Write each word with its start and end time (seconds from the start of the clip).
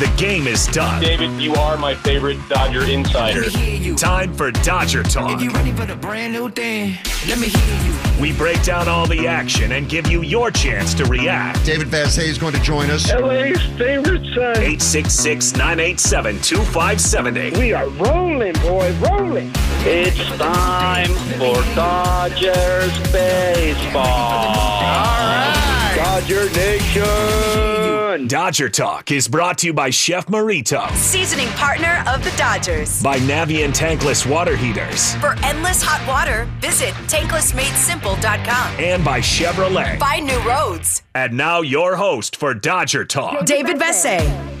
The 0.00 0.12
game 0.16 0.48
is 0.48 0.66
done. 0.66 1.00
David, 1.00 1.40
you 1.40 1.54
are 1.54 1.76
my 1.76 1.94
favorite 1.94 2.36
Dodger 2.48 2.82
insider. 2.84 3.44
Time 3.94 4.34
for 4.34 4.50
Dodger 4.50 5.04
Talk. 5.04 5.30
If 5.30 5.40
you 5.40 5.50
ready 5.50 5.70
for 5.70 5.86
the 5.86 5.94
brand 5.94 6.32
new 6.32 6.50
thing, 6.50 6.96
let 7.28 7.38
me 7.38 7.46
hear 7.46 7.82
you. 7.86 8.20
We 8.20 8.32
break 8.32 8.60
down 8.64 8.88
all 8.88 9.06
the 9.06 9.28
action 9.28 9.70
and 9.70 9.88
give 9.88 10.08
you 10.08 10.22
your 10.22 10.50
chance 10.50 10.94
to 10.94 11.04
react. 11.04 11.64
David 11.64 11.86
Vassegh 11.86 12.26
is 12.26 12.38
going 12.38 12.54
to 12.54 12.60
join 12.60 12.90
us. 12.90 13.08
LA's 13.12 13.62
favorite 13.78 14.24
son. 14.34 14.56
866 14.56 15.52
987 15.52 16.40
2570. 16.40 17.56
We 17.56 17.72
are 17.72 17.88
rolling, 17.90 18.54
boy, 18.54 18.92
rolling. 18.94 19.52
It's 19.86 20.18
time 20.38 21.14
for 21.38 21.54
Dodgers 21.76 22.98
baseball. 23.12 24.02
All 24.02 25.20
right. 25.22 25.94
Dodger 25.96 26.50
Nation. 26.50 27.43
Dodger 28.18 28.68
Talk 28.68 29.10
is 29.10 29.26
brought 29.26 29.58
to 29.58 29.66
you 29.66 29.74
by 29.74 29.90
Chef 29.90 30.26
Merito, 30.26 30.88
seasoning 30.92 31.48
partner 31.48 32.02
of 32.06 32.22
the 32.22 32.30
Dodgers. 32.36 33.02
by 33.02 33.18
Navien 33.18 33.74
Tankless 33.74 34.24
Water 34.24 34.56
Heaters, 34.56 35.16
For 35.16 35.34
endless 35.42 35.82
hot 35.82 36.06
water, 36.08 36.48
visit 36.60 36.94
tanklessmadesimple.com. 37.08 38.74
and 38.78 39.04
by 39.04 39.18
Chevrolet. 39.20 39.98
Find 39.98 40.26
new 40.26 40.38
roads. 40.48 41.02
And 41.14 41.36
now 41.36 41.60
your 41.62 41.96
host 41.96 42.36
for 42.36 42.54
Dodger 42.54 43.04
Talk. 43.04 43.44
David 43.46 43.78
Vassegh. 43.78 44.53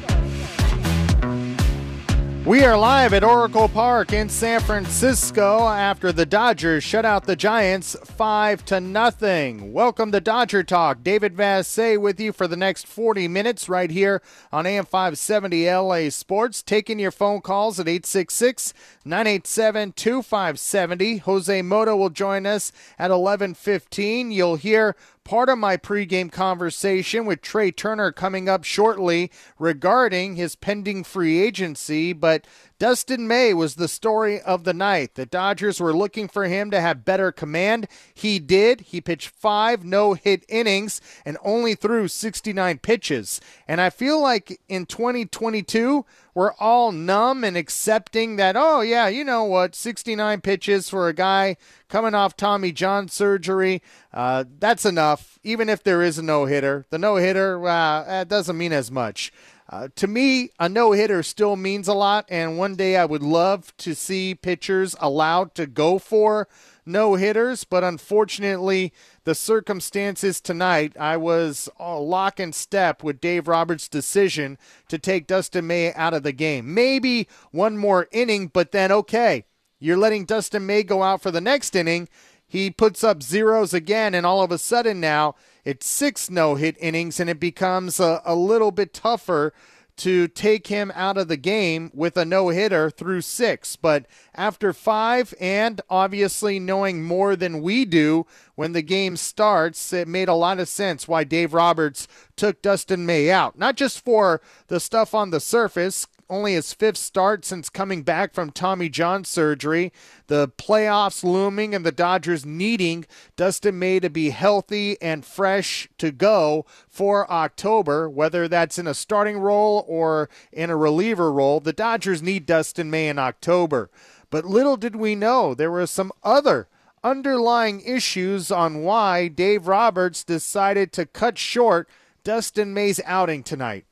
We 2.46 2.62
are 2.64 2.76
live 2.76 3.14
at 3.14 3.24
Oracle 3.24 3.70
Park 3.70 4.12
in 4.12 4.28
San 4.28 4.60
Francisco 4.60 5.66
after 5.66 6.12
the 6.12 6.26
Dodgers 6.26 6.84
shut 6.84 7.06
out 7.06 7.24
the 7.24 7.36
Giants 7.36 7.96
5 8.04 8.66
to 8.66 8.80
nothing. 8.80 9.72
Welcome 9.72 10.12
to 10.12 10.20
Dodger 10.20 10.62
Talk. 10.62 11.02
David 11.02 11.34
Vassegh 11.34 11.98
with 11.98 12.20
you 12.20 12.34
for 12.34 12.46
the 12.46 12.54
next 12.54 12.86
40 12.86 13.28
minutes 13.28 13.70
right 13.70 13.90
here 13.90 14.20
on 14.52 14.66
AM 14.66 14.84
570 14.84 15.70
LA 15.70 16.10
Sports. 16.10 16.62
Taking 16.62 16.98
your 16.98 17.10
phone 17.10 17.40
calls 17.40 17.80
at 17.80 17.88
866 17.88 18.74
987 19.06 19.92
2570. 19.92 21.16
Jose 21.16 21.62
Mota 21.62 21.96
will 21.96 22.10
join 22.10 22.44
us 22.44 22.72
at 22.98 23.10
1115. 23.10 24.32
You'll 24.32 24.56
hear 24.56 24.96
part 25.24 25.48
of 25.48 25.58
my 25.58 25.76
pregame 25.76 26.30
conversation 26.30 27.24
with 27.24 27.40
Trey 27.40 27.70
Turner 27.70 28.12
coming 28.12 28.48
up 28.48 28.64
shortly 28.64 29.30
regarding 29.58 30.36
his 30.36 30.54
pending 30.54 31.02
free 31.02 31.40
agency. 31.40 32.12
But 32.12 32.46
Dustin 32.84 33.26
May 33.26 33.54
was 33.54 33.76
the 33.76 33.88
story 33.88 34.42
of 34.42 34.64
the 34.64 34.74
night. 34.74 35.14
The 35.14 35.24
Dodgers 35.24 35.80
were 35.80 35.96
looking 35.96 36.28
for 36.28 36.44
him 36.44 36.70
to 36.70 36.82
have 36.82 37.02
better 37.02 37.32
command. 37.32 37.88
He 38.12 38.38
did. 38.38 38.82
He 38.82 39.00
pitched 39.00 39.30
five 39.30 39.86
no 39.86 40.12
hit 40.12 40.44
innings 40.50 41.00
and 41.24 41.38
only 41.42 41.74
threw 41.76 42.08
69 42.08 42.76
pitches. 42.80 43.40
And 43.66 43.80
I 43.80 43.88
feel 43.88 44.20
like 44.20 44.60
in 44.68 44.84
2022, 44.84 46.04
we're 46.34 46.52
all 46.60 46.92
numb 46.92 47.42
and 47.42 47.56
accepting 47.56 48.36
that, 48.36 48.54
oh, 48.54 48.82
yeah, 48.82 49.08
you 49.08 49.24
know 49.24 49.44
what, 49.44 49.74
69 49.74 50.42
pitches 50.42 50.90
for 50.90 51.08
a 51.08 51.14
guy 51.14 51.56
coming 51.88 52.14
off 52.14 52.36
Tommy 52.36 52.72
John 52.72 53.08
surgery, 53.08 53.80
uh, 54.12 54.44
that's 54.58 54.84
enough, 54.84 55.38
even 55.42 55.68
if 55.68 55.82
there 55.82 56.02
is 56.02 56.18
a 56.18 56.22
no 56.22 56.44
hitter. 56.44 56.84
The 56.90 56.98
no 56.98 57.16
hitter, 57.16 57.66
uh, 57.66 58.24
doesn't 58.24 58.58
mean 58.58 58.72
as 58.72 58.90
much. 58.90 59.32
Uh, 59.70 59.88
to 59.96 60.06
me, 60.06 60.50
a 60.58 60.68
no 60.68 60.92
hitter 60.92 61.22
still 61.22 61.56
means 61.56 61.88
a 61.88 61.94
lot, 61.94 62.26
and 62.28 62.58
one 62.58 62.76
day 62.76 62.96
I 62.96 63.06
would 63.06 63.22
love 63.22 63.74
to 63.78 63.94
see 63.94 64.34
pitchers 64.34 64.94
allowed 65.00 65.54
to 65.54 65.66
go 65.66 65.98
for 65.98 66.48
no 66.86 67.14
hitters, 67.14 67.64
but 67.64 67.82
unfortunately, 67.82 68.92
the 69.24 69.34
circumstances 69.34 70.40
tonight, 70.40 70.94
I 71.00 71.16
was 71.16 71.68
uh, 71.80 71.98
lock 71.98 72.38
and 72.38 72.54
step 72.54 73.02
with 73.02 73.22
Dave 73.22 73.48
Roberts' 73.48 73.88
decision 73.88 74.58
to 74.88 74.98
take 74.98 75.26
Dustin 75.26 75.66
May 75.66 75.94
out 75.94 76.12
of 76.12 76.24
the 76.24 76.32
game. 76.32 76.74
Maybe 76.74 77.26
one 77.50 77.78
more 77.78 78.06
inning, 78.12 78.48
but 78.48 78.72
then 78.72 78.92
okay, 78.92 79.46
you're 79.78 79.96
letting 79.96 80.26
Dustin 80.26 80.66
May 80.66 80.82
go 80.82 81.02
out 81.02 81.22
for 81.22 81.30
the 81.30 81.40
next 81.40 81.74
inning. 81.74 82.08
He 82.46 82.70
puts 82.70 83.02
up 83.02 83.22
zeros 83.22 83.74
again, 83.74 84.14
and 84.14 84.24
all 84.24 84.42
of 84.42 84.52
a 84.52 84.58
sudden 84.58 85.00
now 85.00 85.34
it's 85.64 85.86
six 85.86 86.30
no 86.30 86.54
hit 86.54 86.76
innings, 86.80 87.18
and 87.18 87.28
it 87.30 87.40
becomes 87.40 87.98
a, 87.98 88.22
a 88.24 88.34
little 88.34 88.70
bit 88.70 88.92
tougher 88.92 89.52
to 89.96 90.26
take 90.26 90.66
him 90.66 90.90
out 90.94 91.16
of 91.16 91.28
the 91.28 91.36
game 91.36 91.90
with 91.94 92.16
a 92.16 92.24
no 92.24 92.48
hitter 92.48 92.90
through 92.90 93.20
six. 93.20 93.76
But 93.76 94.06
after 94.34 94.72
five, 94.72 95.32
and 95.40 95.80
obviously 95.88 96.58
knowing 96.58 97.04
more 97.04 97.36
than 97.36 97.62
we 97.62 97.84
do 97.84 98.26
when 98.56 98.72
the 98.72 98.82
game 98.82 99.16
starts, 99.16 99.92
it 99.92 100.08
made 100.08 100.28
a 100.28 100.34
lot 100.34 100.58
of 100.58 100.68
sense 100.68 101.06
why 101.06 101.24
Dave 101.24 101.54
Roberts 101.54 102.08
took 102.36 102.60
Dustin 102.60 103.06
May 103.06 103.30
out. 103.30 103.56
Not 103.56 103.76
just 103.76 104.04
for 104.04 104.40
the 104.66 104.80
stuff 104.80 105.14
on 105.14 105.30
the 105.30 105.40
surface, 105.40 106.08
only 106.28 106.54
his 106.54 106.72
fifth 106.72 106.96
start 106.96 107.44
since 107.44 107.68
coming 107.68 108.02
back 108.02 108.34
from 108.34 108.50
Tommy 108.50 108.88
John 108.88 109.24
surgery. 109.24 109.92
The 110.26 110.48
playoffs 110.48 111.24
looming 111.24 111.74
and 111.74 111.84
the 111.84 111.92
Dodgers 111.92 112.44
needing 112.44 113.06
Dustin 113.36 113.78
May 113.78 114.00
to 114.00 114.10
be 114.10 114.30
healthy 114.30 115.00
and 115.00 115.24
fresh 115.24 115.88
to 115.98 116.10
go 116.10 116.66
for 116.88 117.30
October, 117.30 118.08
whether 118.08 118.48
that's 118.48 118.78
in 118.78 118.86
a 118.86 118.94
starting 118.94 119.38
role 119.38 119.84
or 119.88 120.28
in 120.52 120.70
a 120.70 120.76
reliever 120.76 121.32
role. 121.32 121.60
The 121.60 121.72
Dodgers 121.72 122.22
need 122.22 122.46
Dustin 122.46 122.90
May 122.90 123.08
in 123.08 123.18
October. 123.18 123.90
But 124.30 124.44
little 124.44 124.76
did 124.76 124.96
we 124.96 125.14
know 125.14 125.54
there 125.54 125.70
were 125.70 125.86
some 125.86 126.12
other 126.22 126.68
underlying 127.04 127.82
issues 127.82 128.50
on 128.50 128.82
why 128.82 129.28
Dave 129.28 129.68
Roberts 129.68 130.24
decided 130.24 130.92
to 130.92 131.06
cut 131.06 131.38
short 131.38 131.88
Dustin 132.24 132.72
May's 132.72 133.00
outing 133.04 133.42
tonight. 133.42 133.84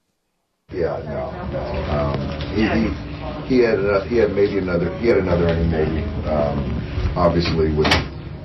Yeah, 0.72 0.96
no, 1.04 1.28
no. 1.52 1.64
Um, 1.92 2.16
he, 2.56 2.64
he, 2.64 2.82
he 3.44 3.56
had 3.60 3.76
uh, 3.84 4.08
he 4.08 4.16
had 4.16 4.32
maybe 4.32 4.56
another 4.56 4.88
he 4.98 5.08
had 5.08 5.18
another 5.20 5.52
inning 5.52 5.68
maybe. 5.68 6.00
Um, 6.24 7.12
obviously, 7.12 7.76
with 7.76 7.92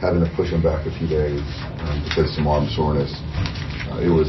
having 0.03 0.19
to 0.19 0.29
push 0.35 0.51
him 0.51 0.61
back 0.61 0.83
a 0.85 0.91
few 0.99 1.07
days 1.07 1.39
um, 1.87 2.03
because 2.03 2.27
of 2.27 2.35
some 2.35 2.47
arm 2.47 2.67
soreness, 2.75 3.15
uh, 3.87 4.03
it 4.03 4.11
was 4.11 4.27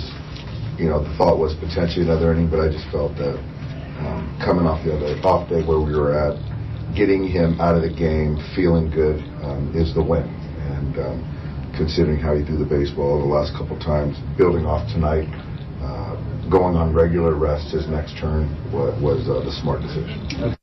you 0.79 0.87
know 0.87 1.03
the 1.03 1.11
thought 1.19 1.43
was 1.43 1.59
potentially 1.59 2.07
another 2.07 2.31
inning, 2.31 2.47
but 2.47 2.63
I 2.63 2.71
just 2.71 2.87
felt 2.95 3.19
that 3.19 3.35
um, 3.99 4.31
coming 4.39 4.71
off 4.71 4.79
the 4.87 4.95
other 4.95 5.19
off 5.27 5.51
day 5.51 5.67
where 5.67 5.83
we 5.83 5.91
were 5.99 6.15
at, 6.15 6.39
getting 6.95 7.27
him 7.27 7.59
out 7.59 7.75
of 7.75 7.83
the 7.83 7.91
game, 7.91 8.39
feeling 8.55 8.95
good 8.95 9.19
um, 9.43 9.75
is 9.75 9.91
the 9.99 10.05
win, 10.07 10.31
and 10.71 10.95
um, 11.03 11.19
considering 11.75 12.23
how 12.23 12.39
he 12.39 12.47
threw 12.47 12.63
the 12.63 12.71
baseball 12.71 13.19
the 13.19 13.27
last 13.27 13.51
couple 13.59 13.75
times, 13.83 14.15
building 14.39 14.71
off 14.71 14.87
tonight 14.95 15.27
going 16.49 16.77
on 16.77 16.93
regular 16.93 17.35
rest 17.35 17.71
his 17.71 17.87
next 17.89 18.17
turn 18.19 18.49
was, 18.73 18.99
was 19.01 19.29
uh, 19.29 19.41
the 19.41 19.53
smart 19.53 19.83
decision. 19.83 20.57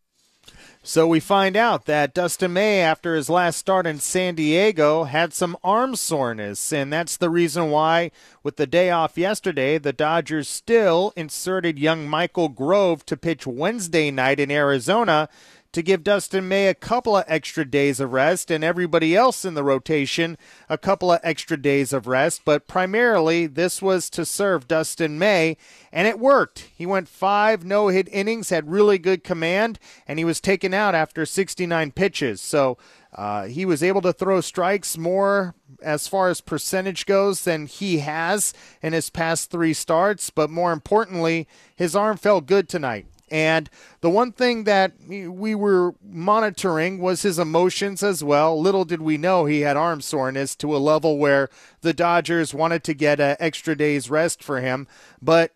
So 0.88 1.07
we 1.07 1.19
find 1.19 1.57
out 1.57 1.85
that 1.85 2.13
Dustin 2.13 2.53
May, 2.53 2.79
after 2.79 3.16
his 3.16 3.28
last 3.28 3.57
start 3.57 3.88
in 3.88 3.97
San 3.97 4.35
Diego, 4.35 5.06
had 5.06 5.34
some 5.34 5.57
arm 5.63 5.95
soreness, 5.95 6.72
and 6.72 6.94
that's 6.94 7.18
the 7.18 7.31
reason 7.31 7.72
why, 7.72 8.12
with 8.44 8.57
the 8.57 8.68
day 8.68 8.91
off 8.91 9.18
yesterday, 9.18 9.79
the 9.79 9.91
Dodgers 9.91 10.47
still 10.47 11.12
inserted 11.16 11.79
young 11.79 12.07
Michael 12.07 12.50
Grove 12.50 13.03
to 13.07 13.18
pitch 13.18 13.47
Wednesday 13.47 14.12
night 14.12 14.40
in 14.40 14.51
Arizona 14.51 15.28
to 15.75 15.84
give 15.84 16.06
Dustin 16.06 16.47
May 16.47 16.69
a 16.69 16.74
couple 16.74 17.18
of 17.18 17.25
extra 17.28 17.66
days 17.66 18.00
of 18.00 18.13
rest 18.13 18.50
and 18.50 18.63
everybody 18.63 19.13
else 19.13 19.44
in 19.44 19.56
the 19.56 19.63
rotation 19.63 20.38
a 20.69 20.78
couple 20.78 21.12
of 21.12 21.19
extra 21.22 21.58
days 21.58 21.91
of 21.91 22.08
rest. 22.08 22.44
But 22.46 22.66
primarily, 22.66 23.46
this 23.46 23.81
was 23.81 24.09
to 24.12 24.24
serve 24.24 24.69
Dustin 24.69 25.19
May, 25.19 25.58
and 25.91 26.08
it 26.08 26.18
worked. 26.18 26.69
He 26.74 26.86
went 26.86 27.09
five 27.09 27.66
no 27.66 27.90
hit 27.90 28.08
innings, 28.09 28.52
had 28.52 28.72
really 28.72 28.97
good 28.97 29.22
command, 29.22 29.78
and 30.08 30.18
he 30.18 30.24
was 30.24 30.40
taken 30.40 30.74
out 30.74 30.96
after 30.96 31.25
69 31.25 31.92
pitches. 31.92 32.40
So 32.40 32.78
uh, 33.13 33.47
he 33.47 33.66
was 33.66 33.84
able 33.84 34.02
to 34.03 34.13
throw 34.13 34.40
strikes 34.40 34.97
more 34.97 35.56
as 35.81 36.07
far 36.07 36.30
as 36.30 36.40
percentage 36.40 37.06
goes 37.06 37.44
than 37.44 37.66
he 37.66 37.97
has 37.97 38.53
in 38.81 38.94
his 38.94 39.10
past 39.10 39.51
three 39.51 39.74
starts. 39.74 40.30
But 40.30 40.50
more 40.50 40.72
importantly, 40.72 41.50
his 41.75 41.98
arm 41.98 42.16
felt 42.16 42.45
good 42.45 42.69
tonight. 42.69 43.07
And 43.30 43.69
the 44.01 44.10
one 44.10 44.31
thing 44.31 44.66
that 44.66 44.94
we 45.07 45.56
were 45.56 45.95
monitoring 46.04 47.00
was 47.00 47.24
his 47.24 47.39
emotions 47.39 48.04
as 48.04 48.24
well. 48.24 48.60
Little 48.60 48.86
did 48.86 49.01
we 49.01 49.18
know 49.18 49.45
he 49.45 49.62
had 49.62 49.77
arm 49.77 50.01
soreness 50.01 50.56
to 50.57 50.75
a 50.75 50.77
level 50.77 51.18
where 51.18 51.50
the 51.81 51.94
Dodgers 51.94 52.54
wanted 52.54 52.83
to 52.83 52.94
get 52.94 53.19
an 53.19 53.36
extra 53.39 53.75
day's 53.75 54.10
rest 54.10 54.44
for 54.44 54.62
him. 54.62 54.88
But 55.22 55.56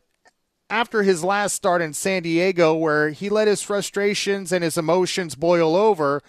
after 0.69 1.03
his 1.03 1.23
last 1.23 1.55
start 1.55 1.81
in 1.81 1.93
San 1.93 2.23
Diego, 2.23 2.73
where 2.73 3.09
he 3.09 3.29
let 3.29 3.47
his 3.47 3.61
frustrations 3.61 4.51
and 4.51 4.63
his 4.63 4.77
emotions 4.77 5.35
boil 5.35 5.75
over, 5.75 6.21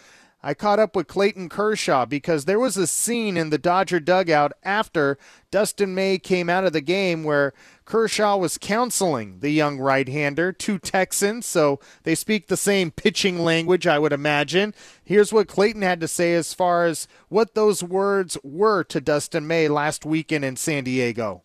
I 0.42 0.54
caught 0.54 0.78
up 0.78 0.96
with 0.96 1.06
Clayton 1.06 1.50
Kershaw 1.50 2.06
because 2.06 2.46
there 2.46 2.58
was 2.58 2.78
a 2.78 2.86
scene 2.86 3.36
in 3.36 3.50
the 3.50 3.58
Dodger 3.58 4.00
dugout 4.00 4.52
after 4.62 5.18
Dustin 5.50 5.94
May 5.94 6.18
came 6.18 6.48
out 6.48 6.64
of 6.64 6.72
the 6.72 6.80
game 6.80 7.24
where 7.24 7.52
Kershaw 7.84 8.38
was 8.38 8.56
counseling 8.56 9.40
the 9.40 9.50
young 9.50 9.78
right 9.78 10.08
hander, 10.08 10.50
two 10.50 10.78
Texans, 10.78 11.44
so 11.44 11.78
they 12.04 12.14
speak 12.14 12.46
the 12.46 12.56
same 12.56 12.90
pitching 12.90 13.40
language, 13.40 13.86
I 13.86 13.98
would 13.98 14.14
imagine. 14.14 14.74
Here's 15.04 15.32
what 15.32 15.48
Clayton 15.48 15.82
had 15.82 16.00
to 16.00 16.08
say 16.08 16.34
as 16.34 16.54
far 16.54 16.86
as 16.86 17.06
what 17.28 17.54
those 17.54 17.82
words 17.82 18.38
were 18.42 18.82
to 18.84 19.00
Dustin 19.00 19.46
May 19.46 19.68
last 19.68 20.06
weekend 20.06 20.44
in 20.46 20.56
San 20.56 20.84
Diego. 20.84 21.42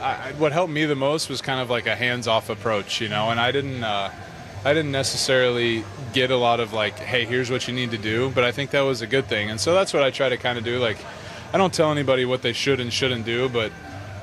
I, 0.00 0.32
what 0.38 0.52
helped 0.52 0.72
me 0.72 0.86
the 0.86 0.94
most 0.96 1.28
was 1.28 1.40
kind 1.40 1.60
of 1.60 1.70
like 1.70 1.86
a 1.86 1.94
hands-off 1.94 2.50
approach, 2.50 3.00
you 3.00 3.08
know. 3.08 3.30
And 3.30 3.38
I 3.38 3.52
didn't, 3.52 3.82
uh, 3.82 4.10
I 4.68 4.74
didn't 4.74 4.92
necessarily 4.92 5.82
get 6.12 6.30
a 6.30 6.36
lot 6.36 6.60
of 6.60 6.74
like, 6.74 6.98
hey, 6.98 7.24
here's 7.24 7.50
what 7.50 7.66
you 7.66 7.72
need 7.72 7.90
to 7.92 7.96
do. 7.96 8.28
But 8.28 8.44
I 8.44 8.52
think 8.52 8.70
that 8.72 8.82
was 8.82 9.00
a 9.00 9.06
good 9.06 9.24
thing, 9.24 9.48
and 9.48 9.58
so 9.58 9.72
that's 9.72 9.94
what 9.94 10.02
I 10.02 10.10
try 10.10 10.28
to 10.28 10.36
kind 10.36 10.58
of 10.58 10.64
do. 10.64 10.78
Like, 10.78 10.98
I 11.54 11.56
don't 11.56 11.72
tell 11.72 11.90
anybody 11.90 12.26
what 12.26 12.42
they 12.42 12.52
should 12.52 12.78
and 12.78 12.92
shouldn't 12.92 13.24
do, 13.24 13.48
but 13.48 13.72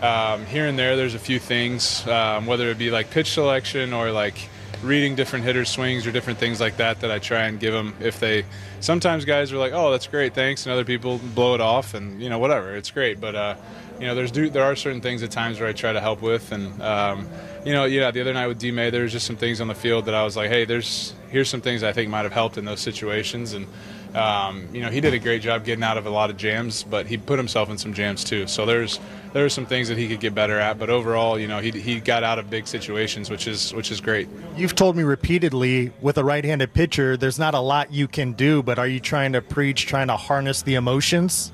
um, 0.04 0.46
here 0.46 0.68
and 0.68 0.78
there, 0.78 0.96
there's 0.96 1.16
a 1.16 1.20
few 1.20 1.40
things, 1.40 2.08
um, 2.08 2.46
whether 2.46 2.70
it 2.70 2.78
be 2.78 2.92
like 2.92 3.10
pitch 3.10 3.32
selection 3.32 3.92
or 3.92 4.12
like 4.12 4.38
reading 4.84 5.16
different 5.16 5.46
hitters' 5.46 5.70
swings 5.70 6.06
or 6.06 6.12
different 6.12 6.38
things 6.38 6.62
like 6.62 6.78
that 6.78 7.00
that 7.00 7.10
I 7.10 7.18
try 7.18 7.46
and 7.46 7.60
give 7.60 7.74
them 7.74 7.96
if 8.00 8.20
they. 8.20 8.46
Sometimes 8.82 9.26
guys 9.26 9.52
are 9.52 9.58
like, 9.58 9.74
"Oh, 9.74 9.90
that's 9.90 10.06
great, 10.06 10.36
thanks," 10.36 10.68
and 10.68 10.74
other 10.74 10.86
people 10.86 11.18
blow 11.34 11.56
it 11.56 11.62
off, 11.62 11.96
and 11.96 12.22
you 12.22 12.30
know 12.30 12.38
whatever, 12.38 12.76
it's 12.76 12.92
great. 12.92 13.20
But 13.20 13.34
uh, 13.34 13.56
you 14.00 14.06
know, 14.06 14.14
there's 14.14 14.30
do, 14.30 14.48
there 14.48 14.64
are 14.64 14.76
certain 14.76 15.02
things 15.02 15.24
at 15.24 15.32
times 15.32 15.60
where 15.60 15.68
I 15.68 15.74
try 15.74 15.92
to 15.92 16.02
help 16.02 16.22
with, 16.22 16.52
and 16.52 16.80
um, 16.84 17.28
you 17.66 17.74
know, 17.74 17.86
yeah, 17.86 18.12
the 18.12 18.22
other 18.22 18.34
night 18.34 18.48
with 18.48 18.60
D 18.60 18.72
May, 18.72 18.90
there 18.92 19.04
was 19.04 19.12
just 19.12 19.26
some 19.26 19.36
things 19.36 19.60
on 19.60 19.68
the 19.68 19.76
field 19.76 20.06
that 20.06 20.14
I 20.14 20.24
was 20.24 20.38
like, 20.38 20.50
"Hey, 20.50 20.66
there's 20.66 21.14
here's 21.30 21.50
some 21.50 21.62
things 21.62 21.84
I 21.84 21.92
think 21.92 22.10
might 22.10 22.24
have 22.24 22.32
helped 22.32 22.58
in 22.58 22.66
those 22.66 22.80
situations," 22.80 23.54
and 23.54 23.68
um, 24.16 24.70
you 24.72 24.82
know, 24.82 24.90
he 24.90 25.02
did 25.02 25.14
a 25.14 25.20
great 25.20 25.42
job 25.42 25.66
getting 25.66 25.84
out 25.84 25.98
of 25.98 26.06
a 26.06 26.10
lot 26.10 26.30
of 26.30 26.38
jams, 26.38 26.84
but 26.84 27.06
he 27.06 27.18
put 27.18 27.38
himself 27.38 27.70
in 27.70 27.78
some 27.78 27.94
jams 27.94 28.24
too. 28.24 28.48
So 28.48 28.66
there's 28.66 29.00
there 29.34 29.44
are 29.44 29.50
some 29.50 29.66
things 29.66 29.90
that 29.90 29.98
he 29.98 30.08
could 30.08 30.22
get 30.22 30.34
better 30.34 30.58
at, 30.58 30.80
but 30.80 30.90
overall, 30.90 31.38
you 31.38 31.48
know, 31.48 31.60
he, 31.60 31.72
he 31.72 32.00
got 32.00 32.24
out 32.24 32.40
of 32.40 32.50
big 32.50 32.66
situations, 32.66 33.30
which 33.30 33.46
is 33.48 33.74
which 33.74 33.92
is 33.92 34.00
great. 34.00 34.30
You've 34.56 34.76
told 34.76 34.96
me 34.96 35.04
repeatedly 35.04 35.92
with 36.00 36.18
a 36.18 36.24
right-handed 36.24 36.74
pitcher, 36.74 37.18
there's 37.18 37.38
not 37.38 37.54
a 37.54 37.60
lot 37.60 37.92
you 37.92 38.08
can 38.08 38.32
do, 38.32 38.64
but 38.64 38.80
are 38.80 38.88
you 38.88 39.02
trying 39.02 39.34
to 39.34 39.42
preach, 39.42 39.86
trying 39.86 40.08
to 40.08 40.16
harness 40.16 40.62
the 40.62 40.76
emotions? 40.76 41.52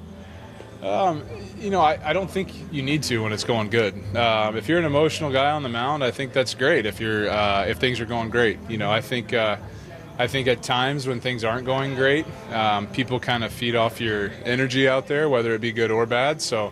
Um, 0.83 1.23
you 1.61 1.69
know, 1.69 1.81
I, 1.81 1.99
I, 2.03 2.13
don't 2.13 2.29
think 2.29 2.51
you 2.71 2.81
need 2.81 3.03
to 3.03 3.19
when 3.19 3.31
it's 3.31 3.43
going 3.43 3.69
good. 3.69 3.93
Um, 4.15 4.57
if 4.57 4.67
you're 4.67 4.79
an 4.79 4.85
emotional 4.85 5.31
guy 5.31 5.51
on 5.51 5.61
the 5.61 5.69
mound, 5.69 6.03
I 6.03 6.09
think 6.09 6.33
that's 6.33 6.55
great. 6.55 6.85
If 6.85 6.99
you're 6.99 7.29
uh, 7.29 7.65
if 7.65 7.77
things 7.77 7.99
are 7.99 8.05
going 8.05 8.29
great, 8.29 8.57
you 8.69 8.77
know, 8.77 8.91
I 8.91 9.01
think. 9.01 9.33
Uh, 9.33 9.57
I 10.19 10.27
think 10.27 10.47
at 10.47 10.61
times 10.61 11.07
when 11.07 11.19
things 11.19 11.43
aren't 11.43 11.65
going 11.65 11.95
great, 11.95 12.27
um, 12.51 12.85
people 12.85 13.19
kind 13.19 13.43
of 13.43 13.51
feed 13.51 13.75
off 13.75 13.99
your 13.99 14.29
energy 14.45 14.87
out 14.87 15.07
there, 15.07 15.29
whether 15.29 15.55
it 15.55 15.61
be 15.61 15.71
good 15.71 15.89
or 15.89 16.05
bad. 16.05 16.43
So, 16.43 16.71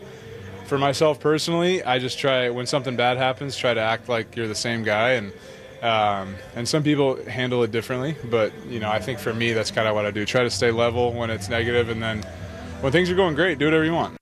for 0.68 0.78
myself 0.78 1.20
personally, 1.20 1.82
I 1.82 1.98
just 1.98 2.20
try 2.20 2.52
when 2.52 2.68
something 2.68 2.96
bad 2.96 3.18
happens, 3.18 3.58
try 3.58 3.74
to 3.74 3.82
act 3.82 4.08
like 4.08 4.36
you're 4.36 4.48
the 4.48 4.54
same 4.54 4.84
guy, 4.84 5.14
and 5.14 5.34
um, 5.82 6.36
and 6.56 6.68
some 6.68 6.84
people 6.84 7.16
handle 7.26 7.64
it 7.64 7.72
differently. 7.72 8.16
But 8.30 8.54
you 8.68 8.80
know, 8.80 8.92
I 8.92 9.00
think 9.00 9.18
for 9.18 9.34
me, 9.34 9.54
that's 9.54 9.72
kind 9.72 9.88
of 9.88 9.96
what 9.96 10.06
I 10.06 10.12
do. 10.12 10.26
Try 10.26 10.44
to 10.44 10.52
stay 10.52 10.70
level 10.70 11.14
when 11.14 11.32
it's 11.32 11.50
negative, 11.50 11.90
and 11.90 12.04
then 12.04 12.22
when 12.82 12.92
things 12.92 13.10
are 13.10 13.16
going 13.16 13.34
great, 13.34 13.58
do 13.58 13.66
whatever 13.66 13.86
you 13.86 13.94
want. 13.94 14.19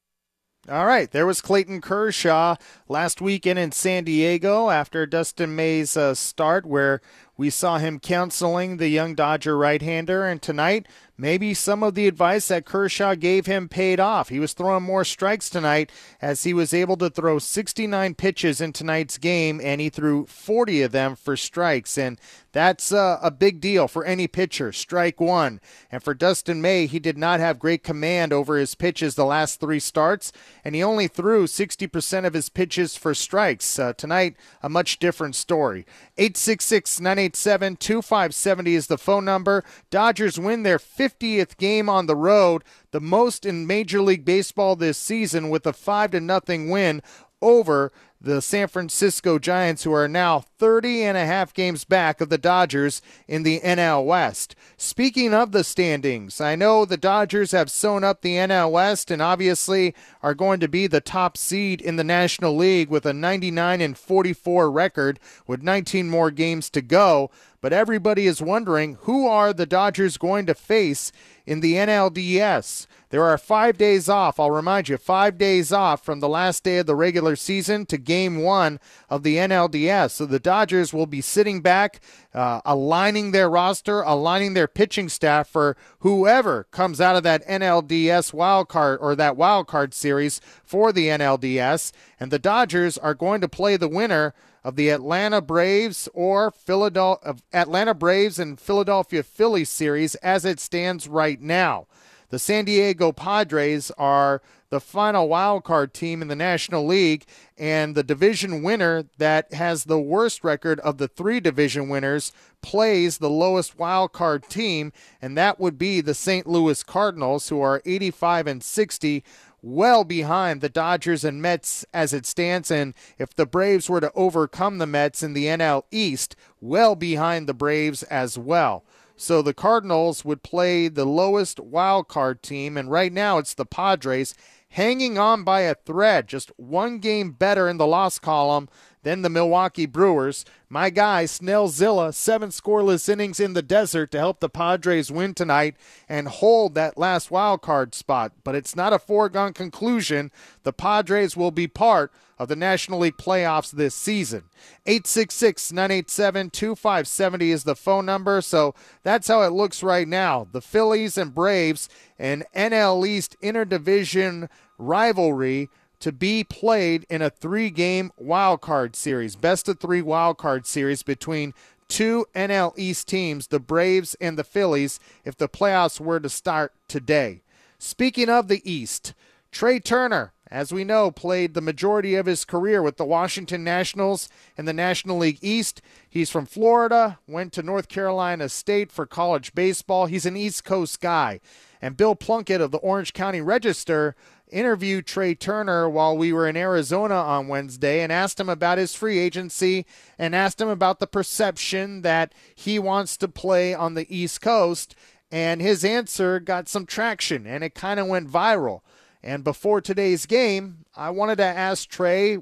All 0.69 0.85
right, 0.85 1.09
there 1.09 1.25
was 1.25 1.39
Clayton 1.39 1.79
Kershaw 1.79 2.57
last 2.89 3.21
weekend 3.21 3.57
in 3.57 3.71
San 3.71 4.03
Diego 4.03 4.69
after 4.69 5.05
Dustin 5.05 5.55
May's 5.55 5.95
uh, 5.95 6.13
start, 6.13 6.65
where 6.65 6.99
we 7.37 7.49
saw 7.49 7.77
him 7.77 8.01
counseling 8.01 8.75
the 8.75 8.89
young 8.89 9.15
Dodger 9.15 9.57
right 9.57 9.81
hander, 9.81 10.25
and 10.25 10.41
tonight, 10.41 10.85
maybe 11.17 11.53
some 11.53 11.83
of 11.83 11.95
the 11.95 12.05
advice 12.05 12.49
that 12.49 12.65
Kershaw 12.65 13.15
gave 13.15 13.45
him 13.45 13.69
paid 13.69 14.01
off. 14.01 14.27
He 14.27 14.39
was 14.39 14.51
throwing 14.51 14.83
more 14.83 15.05
strikes 15.05 15.49
tonight 15.49 15.89
as 16.21 16.43
he 16.43 16.53
was 16.53 16.73
able 16.73 16.97
to 16.97 17.09
throw 17.09 17.39
69 17.39 18.15
pitches 18.15 18.59
in 18.59 18.73
tonight's 18.73 19.17
game, 19.17 19.61
and 19.63 19.79
he 19.79 19.87
threw 19.87 20.25
40 20.25 20.81
of 20.81 20.91
them 20.91 21.15
for 21.15 21.37
strikes. 21.37 21.97
And 21.97 22.19
that's 22.57 22.91
uh, 22.91 23.19
a 23.21 23.29
big 23.29 23.61
deal 23.61 23.87
for 23.87 24.03
any 24.03 24.27
pitcher. 24.27 24.71
Strike 24.71 25.21
one. 25.21 25.61
And 25.91 26.01
for 26.01 26.15
Dustin 26.15 26.59
May, 26.59 26.87
he 26.87 26.97
did 26.97 27.15
not 27.15 27.39
have 27.39 27.59
great 27.59 27.83
command 27.83 28.33
over 28.33 28.57
his 28.57 28.73
pitches 28.73 29.13
the 29.13 29.25
last 29.25 29.59
three 29.59 29.79
starts, 29.79 30.31
and 30.65 30.73
he 30.73 30.81
only 30.81 31.07
threw 31.07 31.45
60% 31.45 32.25
of 32.25 32.33
his 32.33 32.49
pitches 32.49 32.97
for 32.97 33.13
strikes. 33.13 33.77
Uh, 33.77 33.93
tonight, 33.93 34.37
a 34.63 34.69
much 34.69 34.97
different 34.97 35.35
story. 35.35 35.85
866 36.17 36.99
987 36.99 37.75
2570 37.75 38.73
is 38.73 38.87
the 38.87 38.97
phone 38.97 39.23
number. 39.23 39.63
Dodgers 39.91 40.39
win 40.39 40.63
their 40.63 40.79
50th 40.79 41.57
game 41.57 41.87
on 41.87 42.07
the 42.07 42.15
road, 42.15 42.63
the 42.89 42.99
most 42.99 43.45
in 43.45 43.67
Major 43.67 44.01
League 44.01 44.25
Baseball 44.25 44.75
this 44.75 44.97
season, 44.97 45.51
with 45.51 45.67
a 45.67 45.73
5 45.73 46.09
to 46.09 46.19
nothing 46.19 46.71
win 46.71 47.03
over 47.41 47.91
the 48.19 48.41
San 48.41 48.67
Francisco 48.67 49.37
Giants, 49.37 49.83
who 49.83 49.93
are 49.93 50.07
now 50.07 50.39
30 50.39 51.03
and 51.03 51.17
a 51.17 51.25
half 51.25 51.53
games 51.53 51.83
back 51.83 52.19
of 52.19 52.29
the 52.29 52.37
Dodgers 52.37 53.01
in 53.27 53.43
the 53.43 53.59
NL 53.59 54.05
West. 54.05 54.55
Speaking 54.75 55.33
of 55.33 55.51
the 55.51 55.63
standings, 55.63 56.41
I 56.41 56.55
know 56.55 56.83
the 56.83 56.97
Dodgers 56.97 57.51
have 57.51 57.69
sewn 57.69 58.03
up 58.03 58.21
the 58.21 58.35
NL 58.35 58.71
West 58.71 59.11
and 59.11 59.21
obviously 59.21 59.93
are 60.23 60.33
going 60.33 60.59
to 60.59 60.67
be 60.67 60.87
the 60.87 61.01
top 61.01 61.37
seed 61.37 61.79
in 61.79 61.95
the 61.95 62.03
National 62.03 62.55
League 62.55 62.89
with 62.89 63.05
a 63.05 63.13
99 63.13 63.81
and 63.81 63.97
44 63.97 64.71
record 64.71 65.19
with 65.45 65.61
19 65.61 66.09
more 66.09 66.31
games 66.31 66.69
to 66.71 66.81
go. 66.81 67.29
But 67.59 67.73
everybody 67.73 68.27
is 68.27 68.41
wondering 68.41 68.97
who 69.01 69.27
are 69.27 69.51
the 69.51 69.65
Dodgers 69.65 70.17
going 70.17 70.45
to 70.45 70.53
face 70.53 71.11
in 71.45 71.59
the 71.61 71.73
NLDS? 71.73 72.85
There 73.09 73.23
are 73.23 73.37
five 73.37 73.77
days 73.77 74.09
off. 74.09 74.39
I'll 74.39 74.51
remind 74.51 74.89
you, 74.89 74.97
five 74.97 75.37
days 75.39 75.71
off 75.71 76.03
from 76.03 76.19
the 76.19 76.29
last 76.29 76.63
day 76.63 76.77
of 76.77 76.85
the 76.85 76.95
regular 76.95 77.35
season 77.35 77.85
to 77.87 77.97
game 77.97 78.43
one 78.43 78.79
of 79.09 79.23
the 79.23 79.37
NLDS. 79.37 80.11
So 80.11 80.25
the 80.25 80.39
Dodgers 80.39 80.93
will 80.93 81.07
be 81.07 81.21
sitting 81.21 81.61
back, 81.61 81.99
uh, 82.33 82.61
aligning 82.63 83.31
their 83.31 83.49
roster, 83.49 84.01
aligning 84.01 84.53
their 84.53 84.67
pitching 84.67 85.09
staff 85.09 85.47
for 85.47 85.77
whoever 85.99 86.65
comes 86.65 87.01
out 87.01 87.15
of 87.15 87.23
that 87.23 87.47
NLDS 87.47 88.33
wild 88.33 88.67
card 88.67 88.99
or 89.01 89.15
that 89.15 89.37
wild 89.37 89.67
card 89.67 89.95
series 89.95 90.41
for 90.63 90.91
the 90.91 91.07
NLDS. 91.07 91.91
And 92.19 92.29
the 92.29 92.39
Dodgers 92.39 92.97
are 92.99 93.15
going 93.15 93.41
to 93.41 93.47
play 93.47 93.77
the 93.77 93.87
winner 93.87 94.35
of 94.67 94.75
the 94.75 94.89
Atlanta 94.89 95.39
Braves 95.39 96.09
or 96.13 96.51
Philadelphia 96.51 97.37
Atlanta 97.53 97.93
Braves 97.93 98.37
and 98.37 98.59
Philadelphia 98.59 99.23
Phillies 99.23 99.69
series 99.69 100.15
as 100.15 100.43
it 100.43 100.59
stands 100.59 101.07
right 101.07 101.39
now. 101.39 101.87
The 102.31 102.37
San 102.37 102.65
Diego 102.65 103.13
Padres 103.13 103.91
are 103.97 104.41
the 104.69 104.81
final 104.81 105.29
wild 105.29 105.63
card 105.63 105.93
team 105.93 106.21
in 106.21 106.27
the 106.27 106.35
National 106.35 106.85
League, 106.85 107.23
and 107.57 107.95
the 107.95 108.03
division 108.03 108.61
winner 108.61 109.05
that 109.17 109.53
has 109.53 109.85
the 109.85 110.01
worst 110.01 110.43
record 110.43 110.81
of 110.81 110.97
the 110.97 111.07
three 111.07 111.39
division 111.39 111.87
winners 111.87 112.33
plays 112.61 113.19
the 113.19 113.29
lowest 113.29 113.79
wild 113.79 114.11
card 114.11 114.49
team, 114.49 114.91
and 115.21 115.37
that 115.37 115.61
would 115.61 115.77
be 115.77 116.01
the 116.01 116.13
St. 116.13 116.45
Louis 116.45 116.83
Cardinals, 116.83 117.47
who 117.47 117.61
are 117.61 117.81
85 117.85 118.47
and 118.47 118.61
60 118.61 119.23
well 119.61 120.03
behind 120.03 120.61
the 120.61 120.69
Dodgers 120.69 121.23
and 121.23 121.41
Mets 121.41 121.85
as 121.93 122.13
it 122.13 122.25
stands. 122.25 122.71
And 122.71 122.93
if 123.17 123.35
the 123.35 123.45
Braves 123.45 123.89
were 123.89 124.01
to 124.01 124.11
overcome 124.13 124.77
the 124.77 124.87
Mets 124.87 125.23
in 125.23 125.33
the 125.33 125.45
NL 125.45 125.83
East, 125.91 126.35
well 126.61 126.95
behind 126.95 127.47
the 127.47 127.53
Braves 127.53 128.03
as 128.03 128.37
well. 128.37 128.83
So 129.15 129.41
the 129.41 129.53
Cardinals 129.53 130.23
would 130.23 130.43
play 130.43 130.87
the 130.87 131.05
lowest 131.05 131.59
wild 131.59 132.07
card 132.07 132.43
team, 132.43 132.77
and 132.77 132.91
right 132.91 133.11
now 133.11 133.39
it's 133.39 133.55
the 133.55 133.65
Padres 133.65 134.35
hanging 134.69 135.17
on 135.17 135.43
by 135.43 135.61
a 135.61 135.73
thread, 135.73 136.27
just 136.27 136.51
one 136.57 136.99
game 136.99 137.31
better 137.31 137.67
in 137.67 137.77
the 137.77 137.87
loss 137.87 138.19
column 138.19 138.69
than 139.03 139.21
the 139.21 139.29
Milwaukee 139.29 139.85
Brewers. 139.85 140.45
My 140.69 140.89
guy, 140.89 141.25
Snellzilla, 141.25 142.13
seven 142.13 142.49
scoreless 142.49 143.07
innings 143.07 143.39
in 143.39 143.53
the 143.53 143.61
desert 143.61 144.11
to 144.11 144.17
help 144.17 144.39
the 144.39 144.49
Padres 144.49 145.11
win 145.11 145.33
tonight 145.33 145.75
and 146.09 146.27
hold 146.27 146.75
that 146.75 146.97
last 146.97 147.31
wild 147.31 147.61
card 147.61 147.95
spot. 147.95 148.33
But 148.43 148.55
it's 148.55 148.75
not 148.75 148.93
a 148.93 148.99
foregone 148.99 149.53
conclusion. 149.53 150.31
The 150.63 150.73
Padres 150.73 151.37
will 151.37 151.51
be 151.51 151.67
part 151.67 152.11
of 152.39 152.47
the 152.47 152.55
National 152.55 152.99
League 152.99 153.17
playoffs 153.17 153.71
this 153.71 153.95
season. 153.95 154.43
866 154.85 155.71
987 155.71 156.49
2570 156.51 157.51
is 157.51 157.63
the 157.63 157.75
phone 157.75 158.05
number. 158.05 158.41
So 158.41 158.75
that's 159.03 159.27
how 159.27 159.41
it 159.41 159.51
looks 159.51 159.81
right 159.81 160.07
now. 160.07 160.47
The 160.51 160.61
Phillies 160.61 161.17
and 161.17 161.33
Braves, 161.33 161.89
an 162.19 162.43
NL 162.55 163.07
East 163.07 163.35
interdivision 163.41 164.49
rivalry 164.77 165.69
to 165.99 166.11
be 166.11 166.43
played 166.43 167.05
in 167.09 167.21
a 167.21 167.29
three 167.29 167.69
game 167.69 168.11
wild 168.17 168.61
card 168.61 168.95
series, 168.95 169.35
best 169.35 169.67
of 169.67 169.79
three 169.79 170.01
wild 170.01 170.37
card 170.37 170.65
series 170.65 171.03
between 171.03 171.53
two 171.87 172.25
NL 172.35 172.73
East 172.77 173.07
teams, 173.07 173.47
the 173.47 173.59
Braves 173.59 174.15
and 174.19 174.37
the 174.37 174.43
Phillies, 174.43 174.99
if 175.25 175.35
the 175.37 175.49
playoffs 175.49 175.99
were 175.99 176.19
to 176.19 176.29
start 176.29 176.73
today. 176.87 177.41
Speaking 177.79 178.29
of 178.29 178.47
the 178.47 178.61
East, 178.69 179.13
Trey 179.51 179.79
Turner, 179.79 180.33
as 180.49 180.71
we 180.71 180.83
know, 180.83 181.11
played 181.11 181.53
the 181.53 181.61
majority 181.61 182.15
of 182.15 182.25
his 182.25 182.45
career 182.45 182.81
with 182.81 182.97
the 182.97 183.05
Washington 183.05 183.63
Nationals 183.63 184.29
in 184.57 184.65
the 184.65 184.73
National 184.73 185.17
League 185.17 185.39
East. 185.41 185.81
He's 186.09 186.29
from 186.29 186.45
Florida, 186.45 187.19
went 187.27 187.53
to 187.53 187.63
North 187.63 187.89
Carolina 187.89 188.49
State 188.49 188.91
for 188.91 189.05
college 189.05 189.53
baseball. 189.53 190.05
He's 190.05 190.25
an 190.25 190.37
East 190.37 190.63
Coast 190.63 191.01
guy. 191.01 191.39
And 191.81 191.97
Bill 191.97 192.15
Plunkett 192.15 192.61
of 192.61 192.71
the 192.71 192.77
Orange 192.79 193.13
County 193.13 193.41
Register 193.41 194.15
interviewed 194.51 195.05
Trey 195.05 195.35
Turner 195.35 195.89
while 195.89 196.17
we 196.17 196.31
were 196.31 196.47
in 196.47 196.55
Arizona 196.55 197.15
on 197.15 197.47
Wednesday 197.47 198.01
and 198.01 198.11
asked 198.11 198.39
him 198.39 198.49
about 198.49 198.77
his 198.77 198.95
free 198.95 199.19
agency 199.19 199.85
and 200.17 200.35
asked 200.35 200.61
him 200.61 200.69
about 200.69 200.99
the 200.99 201.07
perception 201.07 202.01
that 202.01 202.33
he 202.55 202.79
wants 202.79 203.17
to 203.17 203.27
play 203.27 203.73
on 203.73 203.93
the 203.93 204.07
East 204.15 204.41
Coast. 204.41 204.95
And 205.31 205.61
his 205.61 205.83
answer 205.83 206.39
got 206.39 206.69
some 206.69 206.85
traction 206.85 207.45
and 207.45 207.63
it 207.63 207.75
kind 207.75 207.99
of 207.99 208.07
went 208.07 208.31
viral. 208.31 208.81
And 209.21 209.43
before 209.43 209.81
today's 209.81 210.25
game, 210.25 210.85
I 210.95 211.09
wanted 211.09 211.37
to 211.37 211.43
ask 211.43 211.89
Trey 211.89 212.37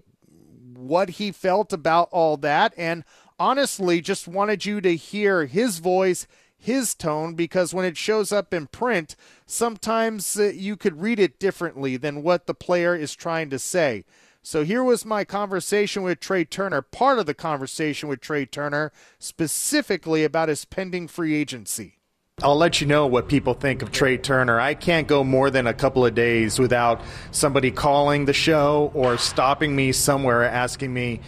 what 0.75 1.09
he 1.11 1.31
felt 1.31 1.73
about 1.73 2.09
all 2.11 2.37
that. 2.37 2.73
And 2.77 3.03
honestly, 3.39 4.01
just 4.01 4.27
wanted 4.27 4.65
you 4.65 4.81
to 4.81 4.95
hear 4.95 5.45
his 5.45 5.79
voice, 5.79 6.27
his 6.65 6.93
tone, 6.93 7.35
because 7.35 7.73
when 7.73 7.85
it 7.85 7.97
shows 7.97 8.31
up 8.31 8.53
in 8.53 8.67
print, 8.67 9.15
sometimes 9.45 10.37
uh, 10.39 10.51
you 10.53 10.75
could 10.75 11.01
read 11.01 11.19
it 11.19 11.39
differently 11.39 11.97
than 11.97 12.23
what 12.23 12.45
the 12.45 12.53
player 12.53 12.95
is 12.95 13.15
trying 13.15 13.49
to 13.51 13.59
say. 13.59 14.03
So 14.41 14.63
here 14.63 14.83
was 14.83 15.05
my 15.05 15.23
conversation 15.23 16.03
with 16.03 16.19
Trey 16.19 16.45
Turner, 16.45 16.81
part 16.81 17.17
of 17.17 17.25
the 17.25 17.33
conversation 17.33 18.09
with 18.09 18.21
Trey 18.21 18.45
Turner, 18.45 18.91
specifically 19.17 20.23
about 20.23 20.49
his 20.49 20.65
pending 20.65 21.07
free 21.07 21.33
agency. 21.33 21.97
I'll 22.43 22.57
let 22.57 22.81
you 22.81 22.85
know 22.85 23.07
what 23.07 23.29
people 23.29 23.53
think 23.53 23.81
of 23.81 23.91
Trey 23.91 24.17
Turner. 24.17 24.59
I 24.59 24.73
can't 24.73 25.07
go 25.07 25.23
more 25.23 25.49
than 25.49 25.67
a 25.67 25.73
couple 25.73 26.05
of 26.05 26.13
days 26.15 26.59
without 26.59 27.01
somebody 27.31 27.71
calling 27.71 28.25
the 28.25 28.33
show 28.33 28.91
or 28.93 29.17
stopping 29.17 29.75
me 29.75 29.93
somewhere 29.93 30.43
asking 30.43 30.93
me, 30.93 31.21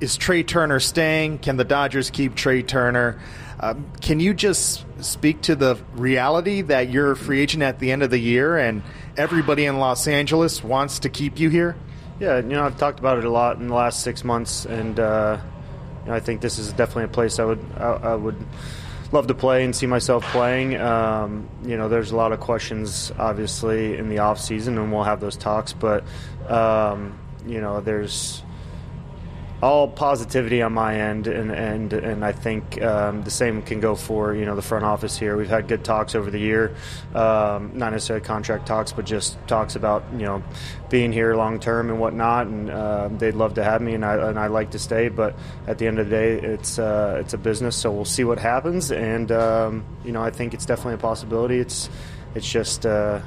is 0.00 0.16
Trey 0.16 0.42
Turner 0.42 0.78
staying? 0.78 1.38
Can 1.38 1.56
the 1.56 1.64
Dodgers 1.64 2.10
keep 2.10 2.34
Trey 2.34 2.62
Turner? 2.62 3.18
Um, 3.62 3.92
can 4.00 4.18
you 4.18 4.34
just 4.34 4.84
speak 5.02 5.42
to 5.42 5.54
the 5.54 5.78
reality 5.94 6.62
that 6.62 6.90
you're 6.90 7.12
a 7.12 7.16
free 7.16 7.40
agent 7.40 7.62
at 7.62 7.78
the 7.78 7.92
end 7.92 8.02
of 8.02 8.10
the 8.10 8.18
year 8.18 8.58
and 8.58 8.82
everybody 9.16 9.66
in 9.66 9.78
Los 9.78 10.08
Angeles 10.08 10.64
wants 10.64 10.98
to 10.98 11.08
keep 11.08 11.38
you 11.38 11.48
here? 11.48 11.76
Yeah, 12.18 12.38
you 12.38 12.42
know, 12.42 12.64
I've 12.64 12.76
talked 12.76 12.98
about 12.98 13.18
it 13.18 13.24
a 13.24 13.30
lot 13.30 13.58
in 13.58 13.68
the 13.68 13.74
last 13.74 14.02
six 14.02 14.24
months, 14.24 14.64
and 14.66 14.98
uh, 14.98 15.38
you 16.02 16.08
know, 16.08 16.14
I 16.14 16.20
think 16.20 16.40
this 16.40 16.58
is 16.58 16.72
definitely 16.72 17.04
a 17.04 17.08
place 17.08 17.38
I 17.38 17.44
would 17.44 17.64
I, 17.76 17.90
I 17.92 18.14
would 18.16 18.36
love 19.12 19.28
to 19.28 19.34
play 19.34 19.64
and 19.64 19.74
see 19.74 19.86
myself 19.86 20.24
playing. 20.26 20.76
Um, 20.80 21.48
you 21.64 21.76
know, 21.76 21.88
there's 21.88 22.10
a 22.10 22.16
lot 22.16 22.32
of 22.32 22.40
questions, 22.40 23.12
obviously, 23.18 23.96
in 23.96 24.08
the 24.08 24.18
off 24.18 24.40
season, 24.40 24.76
and 24.76 24.92
we'll 24.92 25.04
have 25.04 25.20
those 25.20 25.36
talks. 25.36 25.72
But 25.72 26.04
um, 26.48 27.18
you 27.46 27.60
know, 27.60 27.80
there's 27.80 28.42
all 29.62 29.86
positivity 29.86 30.60
on 30.60 30.72
my 30.72 30.96
end, 30.96 31.28
and 31.28 31.52
and 31.52 31.92
and 31.92 32.24
I 32.24 32.32
think 32.32 32.82
um, 32.82 33.22
the 33.22 33.30
same 33.30 33.62
can 33.62 33.78
go 33.78 33.94
for 33.94 34.34
you 34.34 34.44
know 34.44 34.56
the 34.56 34.62
front 34.62 34.84
office 34.84 35.16
here. 35.16 35.36
We've 35.36 35.48
had 35.48 35.68
good 35.68 35.84
talks 35.84 36.16
over 36.16 36.32
the 36.32 36.40
year, 36.40 36.74
um, 37.14 37.70
not 37.74 37.92
necessarily 37.92 38.24
contract 38.24 38.66
talks, 38.66 38.92
but 38.92 39.06
just 39.06 39.38
talks 39.46 39.76
about 39.76 40.02
you 40.12 40.26
know 40.26 40.42
being 40.90 41.12
here 41.12 41.36
long 41.36 41.60
term 41.60 41.90
and 41.90 42.00
whatnot. 42.00 42.48
And 42.48 42.70
uh, 42.70 43.08
they'd 43.08 43.36
love 43.36 43.54
to 43.54 43.62
have 43.62 43.80
me, 43.80 43.94
and 43.94 44.04
I 44.04 44.16
and 44.28 44.38
I 44.38 44.48
like 44.48 44.72
to 44.72 44.80
stay. 44.80 45.08
But 45.08 45.36
at 45.68 45.78
the 45.78 45.86
end 45.86 46.00
of 46.00 46.10
the 46.10 46.16
day, 46.16 46.40
it's 46.40 46.80
uh, 46.80 47.18
it's 47.20 47.32
a 47.32 47.38
business, 47.38 47.76
so 47.76 47.92
we'll 47.92 48.04
see 48.04 48.24
what 48.24 48.40
happens. 48.40 48.90
And 48.90 49.30
um, 49.30 49.84
you 50.04 50.10
know, 50.10 50.24
I 50.24 50.30
think 50.30 50.54
it's 50.54 50.66
definitely 50.66 50.94
a 50.94 50.98
possibility. 50.98 51.58
It's 51.58 51.88
it's 52.34 52.50
just. 52.50 52.84
Uh, 52.84 53.20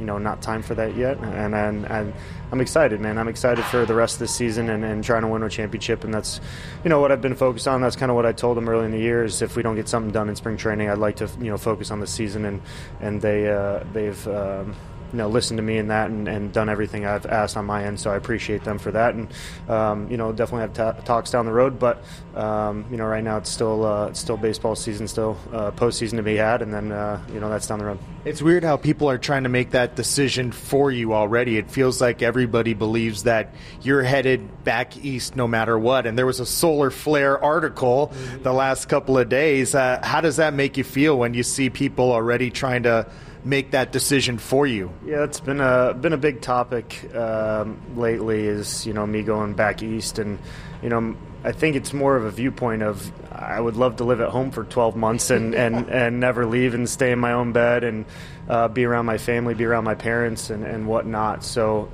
you 0.00 0.06
know, 0.06 0.18
not 0.18 0.42
time 0.42 0.62
for 0.62 0.74
that 0.74 0.96
yet, 0.96 1.18
and 1.18 1.54
and, 1.54 1.86
and 1.86 2.14
I'm 2.50 2.60
excited, 2.60 3.00
man. 3.00 3.18
I'm 3.18 3.28
excited 3.28 3.64
for 3.66 3.84
the 3.84 3.94
rest 3.94 4.14
of 4.14 4.20
the 4.20 4.28
season 4.28 4.70
and, 4.70 4.84
and 4.84 5.04
trying 5.04 5.22
to 5.22 5.28
win 5.28 5.42
a 5.42 5.48
championship, 5.48 6.02
and 6.02 6.12
that's, 6.12 6.40
you 6.82 6.90
know, 6.90 7.00
what 7.00 7.12
I've 7.12 7.20
been 7.20 7.36
focused 7.36 7.68
on. 7.68 7.80
That's 7.80 7.96
kind 7.96 8.10
of 8.10 8.16
what 8.16 8.26
I 8.26 8.32
told 8.32 8.56
them 8.56 8.68
early 8.68 8.86
in 8.86 8.90
the 8.90 8.98
year. 8.98 9.22
Is 9.22 9.42
if 9.42 9.54
we 9.54 9.62
don't 9.62 9.76
get 9.76 9.88
something 9.88 10.10
done 10.10 10.28
in 10.28 10.34
spring 10.34 10.56
training, 10.56 10.88
I'd 10.88 10.98
like 10.98 11.16
to, 11.16 11.28
you 11.38 11.50
know, 11.50 11.58
focus 11.58 11.90
on 11.90 12.00
the 12.00 12.06
season, 12.06 12.44
and 12.46 12.62
and 13.00 13.20
they 13.20 13.48
uh, 13.48 13.84
they've. 13.92 14.26
Um, 14.26 14.74
you 15.12 15.18
know, 15.18 15.28
listened 15.28 15.58
to 15.58 15.62
me 15.62 15.78
in 15.78 15.88
that 15.88 16.10
and, 16.10 16.28
and, 16.28 16.52
done 16.52 16.68
everything 16.68 17.06
I've 17.06 17.26
asked 17.26 17.56
on 17.56 17.64
my 17.64 17.84
end. 17.84 18.00
So 18.00 18.10
I 18.10 18.16
appreciate 18.16 18.64
them 18.64 18.78
for 18.78 18.90
that, 18.92 19.14
and 19.14 19.28
um, 19.68 20.10
you 20.10 20.16
know, 20.16 20.32
definitely 20.32 20.80
have 20.80 20.96
t- 20.96 21.04
talks 21.04 21.30
down 21.30 21.46
the 21.46 21.52
road. 21.52 21.78
But 21.78 22.02
um, 22.34 22.84
you 22.90 22.96
know, 22.96 23.06
right 23.06 23.22
now 23.22 23.36
it's 23.38 23.50
still 23.50 23.84
uh, 23.84 24.08
it's 24.08 24.20
still 24.20 24.36
baseball 24.36 24.74
season, 24.74 25.08
still 25.08 25.36
uh, 25.52 25.70
postseason 25.72 26.16
to 26.16 26.22
be 26.22 26.36
had, 26.36 26.62
and 26.62 26.72
then 26.72 26.92
uh, 26.92 27.20
you 27.32 27.40
know 27.40 27.48
that's 27.48 27.66
down 27.66 27.78
the 27.78 27.84
road. 27.84 27.98
It's 28.24 28.42
weird 28.42 28.64
how 28.64 28.76
people 28.76 29.08
are 29.08 29.16
trying 29.16 29.44
to 29.44 29.48
make 29.48 29.70
that 29.70 29.96
decision 29.96 30.52
for 30.52 30.90
you 30.90 31.14
already. 31.14 31.56
It 31.56 31.70
feels 31.70 32.00
like 32.00 32.20
everybody 32.20 32.74
believes 32.74 33.22
that 33.22 33.54
you're 33.80 34.02
headed 34.02 34.62
back 34.62 34.96
east 34.98 35.36
no 35.36 35.48
matter 35.48 35.78
what. 35.78 36.06
And 36.06 36.18
there 36.18 36.26
was 36.26 36.38
a 36.38 36.46
solar 36.46 36.90
flare 36.90 37.42
article 37.42 38.12
the 38.42 38.52
last 38.52 38.90
couple 38.90 39.16
of 39.16 39.28
days. 39.30 39.74
Uh, 39.74 40.00
how 40.02 40.20
does 40.20 40.36
that 40.36 40.52
make 40.52 40.76
you 40.76 40.84
feel 40.84 41.18
when 41.18 41.32
you 41.32 41.42
see 41.42 41.70
people 41.70 42.12
already 42.12 42.50
trying 42.50 42.82
to? 42.82 43.10
Make 43.44 43.72
that 43.72 43.92
decision 43.92 44.38
for 44.38 44.66
you? 44.66 44.92
Yeah, 45.04 45.24
it's 45.24 45.40
been 45.40 45.60
a 45.60 45.94
been 45.94 46.12
a 46.12 46.18
big 46.18 46.40
topic 46.40 47.14
um, 47.14 47.80
lately. 47.96 48.46
Is 48.46 48.86
you 48.86 48.92
know 48.92 49.06
me 49.06 49.22
going 49.22 49.54
back 49.54 49.82
east, 49.82 50.18
and 50.18 50.38
you 50.82 50.88
know 50.88 51.16
I 51.42 51.52
think 51.52 51.76
it's 51.76 51.92
more 51.92 52.16
of 52.16 52.24
a 52.24 52.30
viewpoint 52.30 52.82
of 52.82 53.10
I 53.32 53.58
would 53.58 53.76
love 53.76 53.96
to 53.96 54.04
live 54.04 54.20
at 54.20 54.28
home 54.28 54.50
for 54.50 54.64
12 54.64 54.96
months 54.96 55.30
and, 55.30 55.54
and, 55.64 55.88
and 55.88 56.20
never 56.20 56.44
leave 56.44 56.74
and 56.74 56.88
stay 56.88 57.12
in 57.12 57.18
my 57.18 57.32
own 57.32 57.52
bed 57.52 57.84
and 57.84 58.04
uh, 58.48 58.68
be 58.68 58.84
around 58.84 59.06
my 59.06 59.16
family, 59.16 59.54
be 59.54 59.64
around 59.64 59.84
my 59.84 59.94
parents 59.94 60.50
and, 60.50 60.64
and 60.64 60.86
whatnot. 60.86 61.44
So 61.44 61.84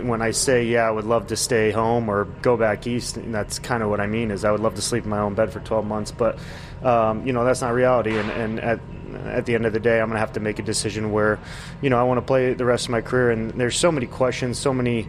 when 0.00 0.22
I 0.22 0.30
say, 0.30 0.64
yeah, 0.64 0.86
I 0.88 0.90
would 0.90 1.04
love 1.04 1.26
to 1.28 1.36
stay 1.36 1.70
home 1.70 2.08
or 2.08 2.24
go 2.40 2.56
back 2.56 2.86
east, 2.86 3.16
and 3.16 3.34
that's 3.34 3.58
kind 3.58 3.82
of 3.82 3.90
what 3.90 4.00
I 4.00 4.06
mean 4.06 4.30
is 4.30 4.44
I 4.44 4.50
would 4.50 4.60
love 4.60 4.76
to 4.76 4.82
sleep 4.82 5.04
in 5.04 5.10
my 5.10 5.18
own 5.18 5.34
bed 5.34 5.52
for 5.52 5.60
12 5.60 5.84
months. 5.84 6.10
But, 6.10 6.38
um, 6.82 7.26
you 7.26 7.32
know, 7.32 7.44
that's 7.44 7.60
not 7.60 7.74
reality. 7.74 8.16
And, 8.16 8.30
and 8.30 8.60
at, 8.60 8.80
at 9.16 9.46
the 9.46 9.54
end 9.54 9.66
of 9.66 9.72
the 9.72 9.80
day, 9.80 10.00
I'm 10.00 10.08
going 10.08 10.16
to 10.16 10.20
have 10.20 10.32
to 10.34 10.40
make 10.40 10.58
a 10.58 10.62
decision 10.62 11.12
where, 11.12 11.38
you 11.80 11.90
know, 11.90 11.98
I 11.98 12.02
want 12.02 12.18
to 12.18 12.22
play 12.22 12.54
the 12.54 12.64
rest 12.64 12.86
of 12.86 12.90
my 12.90 13.00
career. 13.00 13.30
And 13.30 13.50
there's 13.52 13.76
so 13.76 13.92
many 13.92 14.06
questions, 14.06 14.58
so 14.58 14.72
many 14.72 15.08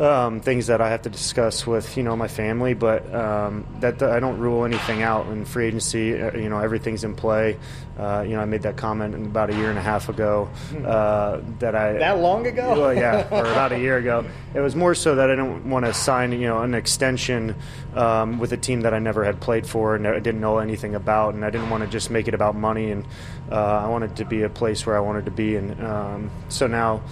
um, 0.00 0.40
things 0.40 0.68
that 0.68 0.80
I 0.80 0.90
have 0.90 1.02
to 1.02 1.10
discuss 1.10 1.66
with 1.66 1.96
you 1.96 2.02
know 2.02 2.16
my 2.16 2.28
family, 2.28 2.74
but 2.74 3.12
um, 3.14 3.66
that 3.80 4.02
I 4.02 4.20
don't 4.20 4.38
rule 4.38 4.64
anything 4.64 5.02
out 5.02 5.26
in 5.26 5.44
free 5.44 5.66
agency. 5.66 6.20
Uh, 6.20 6.36
you 6.36 6.48
know 6.48 6.58
everything's 6.58 7.04
in 7.04 7.14
play. 7.14 7.58
Uh, 7.98 8.24
you 8.26 8.34
know 8.34 8.40
I 8.40 8.44
made 8.44 8.62
that 8.62 8.76
comment 8.76 9.14
about 9.14 9.50
a 9.50 9.54
year 9.54 9.70
and 9.70 9.78
a 9.78 9.82
half 9.82 10.08
ago 10.08 10.48
uh, 10.84 11.40
that 11.58 11.74
I 11.74 11.94
that 11.94 12.18
long 12.18 12.46
ago. 12.46 12.80
Well, 12.80 12.94
yeah, 12.94 13.26
or 13.30 13.44
about 13.44 13.72
a 13.72 13.78
year 13.78 13.96
ago. 13.96 14.24
It 14.54 14.60
was 14.60 14.76
more 14.76 14.94
so 14.94 15.16
that 15.16 15.30
I 15.30 15.34
didn't 15.34 15.68
want 15.68 15.84
to 15.84 15.92
sign 15.92 16.32
you 16.32 16.46
know 16.46 16.62
an 16.62 16.74
extension 16.74 17.56
um, 17.94 18.38
with 18.38 18.52
a 18.52 18.56
team 18.56 18.82
that 18.82 18.94
I 18.94 19.00
never 19.00 19.24
had 19.24 19.40
played 19.40 19.66
for 19.66 19.96
and 19.96 20.06
I 20.06 20.20
didn't 20.20 20.40
know 20.40 20.58
anything 20.58 20.94
about, 20.94 21.34
and 21.34 21.44
I 21.44 21.50
didn't 21.50 21.70
want 21.70 21.82
to 21.82 21.90
just 21.90 22.10
make 22.10 22.28
it 22.28 22.34
about 22.34 22.54
money. 22.54 22.92
And 22.92 23.04
uh, 23.50 23.54
I 23.54 23.88
wanted 23.88 24.16
to 24.16 24.24
be 24.24 24.42
a 24.42 24.48
place 24.48 24.86
where 24.86 24.96
I 24.96 25.00
wanted 25.00 25.24
to 25.24 25.30
be, 25.32 25.56
and 25.56 25.84
um, 25.84 26.30
so 26.48 26.66
now 26.68 27.02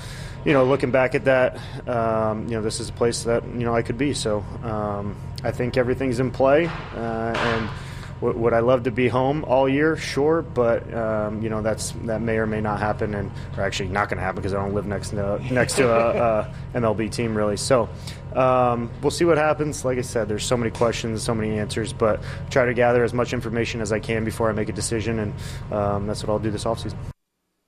you 0.44 0.52
know, 0.52 0.64
looking 0.64 0.90
back 0.90 1.14
at 1.14 1.24
that, 1.24 1.58
um, 1.88 2.44
you 2.44 2.54
know, 2.54 2.62
this 2.62 2.80
is 2.80 2.88
a 2.88 2.92
place 2.92 3.24
that 3.24 3.44
you 3.44 3.64
know 3.64 3.74
I 3.74 3.82
could 3.82 3.98
be. 3.98 4.14
So 4.14 4.44
um, 4.62 5.16
I 5.42 5.50
think 5.50 5.76
everything's 5.76 6.20
in 6.20 6.30
play, 6.30 6.66
uh, 6.66 7.32
and 7.34 7.70
w- 8.20 8.38
would 8.38 8.52
I 8.52 8.60
love 8.60 8.84
to 8.84 8.90
be 8.90 9.08
home 9.08 9.44
all 9.44 9.68
year? 9.68 9.96
Sure, 9.96 10.42
but 10.42 10.92
um, 10.94 11.42
you 11.42 11.48
know 11.48 11.62
that's 11.62 11.90
that 12.04 12.20
may 12.20 12.38
or 12.38 12.46
may 12.46 12.60
not 12.60 12.78
happen, 12.78 13.14
and 13.14 13.30
or 13.56 13.64
actually 13.64 13.88
not 13.88 14.08
going 14.08 14.18
to 14.18 14.24
happen 14.24 14.36
because 14.36 14.54
I 14.54 14.62
don't 14.62 14.74
live 14.74 14.86
next 14.86 15.10
to 15.10 15.42
next 15.52 15.76
to 15.76 15.90
a, 15.90 16.40
a 16.40 16.54
MLB 16.78 17.10
team 17.10 17.36
really. 17.36 17.56
So. 17.56 17.88
Um, 18.34 18.90
we'll 19.00 19.10
see 19.10 19.24
what 19.24 19.38
happens. 19.38 19.82
Like 19.82 19.96
I 19.96 20.02
said, 20.02 20.28
there's 20.28 20.44
so 20.44 20.58
many 20.58 20.70
questions, 20.70 21.22
so 21.22 21.34
many 21.34 21.58
answers, 21.58 21.94
but 21.94 22.20
try 22.50 22.66
to 22.66 22.74
gather 22.74 23.02
as 23.02 23.14
much 23.14 23.32
information 23.32 23.80
as 23.80 23.92
I 23.92 23.98
can 23.98 24.26
before 24.26 24.50
I 24.50 24.52
make 24.52 24.68
a 24.68 24.74
decision, 24.74 25.20
and 25.20 25.72
um, 25.72 26.06
that's 26.06 26.22
what 26.22 26.28
I'll 26.28 26.38
do 26.38 26.50
this 26.50 26.64
offseason. 26.64 26.98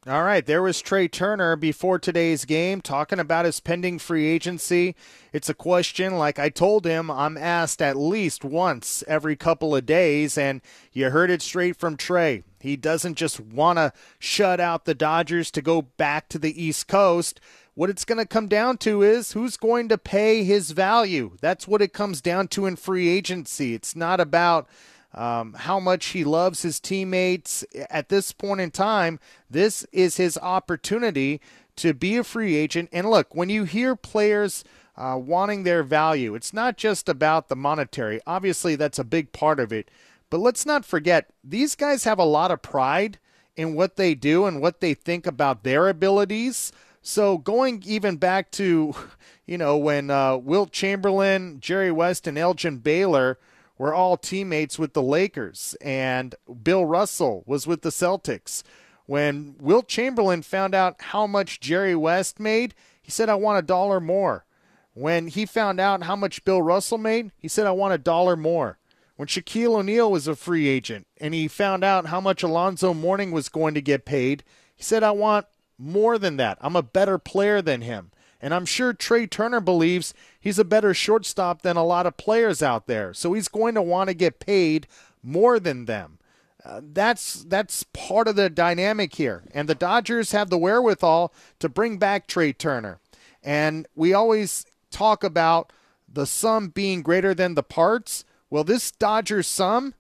All 0.07 0.23
right, 0.23 0.47
there 0.47 0.63
was 0.63 0.81
Trey 0.81 1.09
Turner 1.09 1.57
before 1.57 1.99
today's 1.99 2.45
game 2.45 2.81
talking 2.81 3.19
about 3.19 3.45
his 3.45 3.59
pending 3.59 3.99
free 3.99 4.27
agency. 4.27 4.95
It's 5.33 5.49
a 5.49 5.55
question, 5.55 6.17
like 6.17 6.39
I 6.39 6.51
told 6.51 6.87
him, 6.87 7.11
I'm 7.11 7.37
asked 7.37 7.83
at 7.83 7.97
least 7.97 8.45
once 8.45 9.03
every 9.09 9.35
couple 9.35 9.75
of 9.75 9.87
days, 9.87 10.39
and 10.39 10.63
you 10.93 11.11
heard 11.11 11.31
it 11.31 11.43
straight 11.43 11.77
from 11.77 11.97
Trey. 11.97 12.45
He 12.61 12.77
doesn't 12.77 13.17
just 13.17 13.41
want 13.41 13.79
to 13.79 13.93
shut 14.21 14.61
out 14.61 14.85
the 14.85 14.95
Dodgers 14.95 15.51
to 15.51 15.63
go 15.63 15.83
back 15.83 16.29
to 16.29 16.39
the 16.39 16.63
East 16.63 16.87
Coast. 16.87 17.41
What 17.75 17.91
it's 17.91 18.05
going 18.05 18.19
to 18.19 18.27
come 18.27 18.47
down 18.47 18.79
to 18.79 19.03
is 19.03 19.33
who's 19.33 19.57
going 19.57 19.89
to 19.89 19.99
pay 19.99 20.45
his 20.45 20.71
value. 20.71 21.37
That's 21.41 21.67
what 21.67 21.83
it 21.83 21.93
comes 21.93 22.21
down 22.21 22.47
to 22.49 22.67
in 22.67 22.77
free 22.77 23.09
agency. 23.09 23.75
It's 23.75 23.97
not 23.97 24.21
about 24.21 24.69
um, 25.15 25.55
how 25.55 25.81
much 25.81 26.07
he 26.07 26.25
loves 26.25 26.63
his 26.63 26.81
teammates. 26.81 27.65
At 27.91 28.09
this 28.09 28.33
point 28.33 28.61
in 28.61 28.71
time, 28.71 29.19
this 29.49 29.85
is 29.93 30.17
his 30.17 30.39
opportunity 30.39 31.41
to 31.77 31.95
be 31.95 32.17
a 32.17 32.25
free 32.25 32.57
agent. 32.57 32.89
And 32.93 33.09
look, 33.09 33.35
when 33.35 33.49
you 33.49 33.65
hear 33.65 33.97
players 33.97 34.65
uh, 34.97 35.19
wanting 35.21 35.63
their 35.63 35.83
value, 35.83 36.35
it's 36.35 36.53
not 36.53 36.77
just 36.77 37.09
about 37.09 37.49
the 37.49 37.57
monetary. 37.57 38.21
Obviously, 38.27 38.75
that's 38.75 38.99
a 38.99 39.05
big 39.05 39.33
part 39.33 39.61
of 39.61 39.73
it. 39.73 39.91
But 40.31 40.39
let's 40.41 40.67
not 40.67 40.85
forget, 40.85 41.31
these 41.43 41.75
guys 41.75 42.05
have 42.05 42.19
a 42.19 42.25
lot 42.25 42.51
of 42.51 42.63
pride 42.63 43.19
in 43.57 43.75
what 43.75 43.97
they 43.97 44.15
do 44.15 44.45
and 44.45 44.61
what 44.61 44.81
they 44.81 44.95
think 44.95 45.27
about 45.27 45.65
their 45.65 45.89
abilities. 45.89 46.71
So 47.01 47.39
going 47.39 47.83
even 47.87 48.17
back 48.17 48.51
to, 48.53 48.95
you 49.47 49.57
know, 49.57 49.79
when 49.79 50.11
uh, 50.11 50.37
Wilt 50.37 50.73
Chamberlain, 50.73 51.59
Jerry 51.61 51.91
West, 51.91 52.27
and 52.27 52.37
Elgin 52.37 52.79
Baylor 52.79 53.39
were 53.79 53.95
all 53.95 54.17
teammates 54.17 54.79
with 54.79 54.93
the 54.93 55.03
Lakers, 55.03 55.77
and 55.81 56.35
Bill 56.63 56.85
Russell 56.85 57.45
was 57.47 57.67
with 57.67 57.83
the 57.83 57.91
Celtics. 57.91 58.63
When 59.07 59.55
Wilt 59.59 59.89
Chamberlain 59.89 60.43
found 60.43 60.75
out 60.75 61.01
how 61.01 61.27
much 61.27 61.61
Jerry 61.61 61.95
West 61.95 62.39
made, 62.39 62.75
he 63.01 63.11
said, 63.11 63.31
I 63.31 63.37
want 63.37 63.59
a 63.59 63.67
dollar 63.67 64.01
more. 64.01 64.45
When 64.93 65.29
he 65.29 65.47
found 65.47 65.79
out 65.81 66.03
how 66.03 66.17
much 66.17 66.45
Bill 66.45 66.61
Russell 66.61 66.99
made, 66.99 67.31
he 67.39 67.47
said, 67.49 67.67
I 67.67 67.71
want 67.71 67.95
a 67.95 67.99
dollar 67.99 68.37
more. 68.37 68.79
When 69.17 69.29
Shaquille 69.29 69.77
O'Neal 69.79 70.11
was 70.11 70.29
a 70.29 70.37
free 70.37 70.69
agent 70.69 71.07
and 71.21 71.33
he 71.35 71.49
found 71.49 71.85
out 71.85 72.07
how 72.07 72.21
much 72.21 72.43
Alonzo 72.43 72.93
Mourning 72.93 73.31
was 73.31 73.49
going 73.49 73.75
to 73.75 73.81
get 73.81 74.05
paid, 74.05 74.45
he 74.75 74.83
said, 74.83 75.03
I 75.03 75.13
want 75.13 75.47
more 75.79 76.19
than 76.19 76.37
that. 76.37 76.59
I'm 76.61 76.77
a 76.77 76.83
better 76.83 77.19
player 77.19 77.63
than 77.63 77.81
him. 77.81 78.11
And 78.41 78.55
I'm 78.55 78.67
sure 78.67 78.93
Trey 78.93 79.27
Turner 79.27 79.61
believes 79.61 80.15
he's 80.39 80.59
a 80.59 80.65
better 80.65 80.95
shortstop 80.95 81.63
than 81.63 81.77
a 81.77 81.85
lot 81.85 82.07
of 82.07 82.17
players 82.17 82.63
out 82.63 82.87
there. 82.87 83.13
So 83.13 83.33
he's 83.33 83.49
going 83.49 83.75
to 83.75 83.83
want 83.83 84.09
to 84.09 84.15
get 84.15 84.39
paid 84.39 84.87
more 85.23 85.59
than 85.59 85.87
them. 85.87 86.19
Uh, 86.65 86.81
that's 86.93 87.45
that's 87.45 87.85
part 87.93 88.29
of 88.29 88.37
the 88.37 88.51
dynamic 88.51 89.15
here. 89.15 89.45
And 89.53 89.69
the 89.69 89.75
Dodgers 89.75 90.33
have 90.33 90.51
the 90.51 90.59
wherewithal 90.59 91.33
to 91.61 91.69
bring 91.69 91.99
back 91.99 92.27
Trey 92.27 92.53
Turner. 92.53 93.01
And 93.43 93.87
we 93.95 94.13
always 94.13 94.67
talk 94.91 95.25
about 95.25 95.73
the 96.13 96.27
sum 96.27 96.69
being 96.69 97.03
greater 97.03 97.35
than 97.35 97.55
the 97.55 97.63
parts. 97.63 98.25
Well, 98.51 98.65
this 98.65 98.91
Dodgers 98.91 99.47
sum 99.47 99.95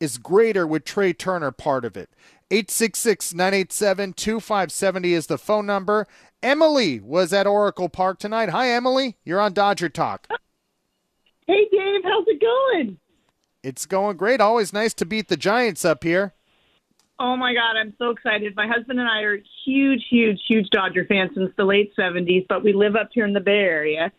is 0.00 0.18
greater 0.18 0.66
with 0.66 0.84
Trey 0.84 1.12
Turner 1.12 1.50
part 1.50 1.84
of 1.84 1.96
it. 1.96 2.10
866 2.50 3.34
987 3.34 4.12
2570 4.12 5.14
is 5.14 5.26
the 5.26 5.36
phone 5.36 5.66
number. 5.66 6.06
Emily 6.42 7.00
was 7.00 7.32
at 7.32 7.46
Oracle 7.46 7.88
Park 7.88 8.20
tonight. 8.20 8.50
Hi, 8.50 8.70
Emily. 8.70 9.16
You're 9.24 9.40
on 9.40 9.52
Dodger 9.52 9.88
Talk. 9.88 10.28
Hey, 11.48 11.66
Dave. 11.72 12.02
How's 12.04 12.24
it 12.28 12.40
going? 12.40 12.98
It's 13.64 13.84
going 13.84 14.16
great. 14.16 14.40
Always 14.40 14.72
nice 14.72 14.94
to 14.94 15.04
beat 15.04 15.26
the 15.26 15.36
Giants 15.36 15.84
up 15.84 16.04
here. 16.04 16.34
Oh 17.18 17.34
my 17.34 17.52
God, 17.52 17.76
I'm 17.76 17.94
so 17.98 18.10
excited. 18.10 18.54
My 18.54 18.68
husband 18.68 19.00
and 19.00 19.08
I 19.08 19.22
are 19.22 19.38
huge, 19.64 20.04
huge, 20.08 20.38
huge 20.46 20.68
Dodger 20.70 21.04
fans 21.06 21.30
since 21.34 21.50
the 21.56 21.64
late 21.64 21.92
70s, 21.98 22.46
but 22.48 22.62
we 22.62 22.72
live 22.72 22.94
up 22.94 23.08
here 23.12 23.24
in 23.24 23.32
the 23.32 23.40
Bay 23.40 23.58
Area. 23.58 24.12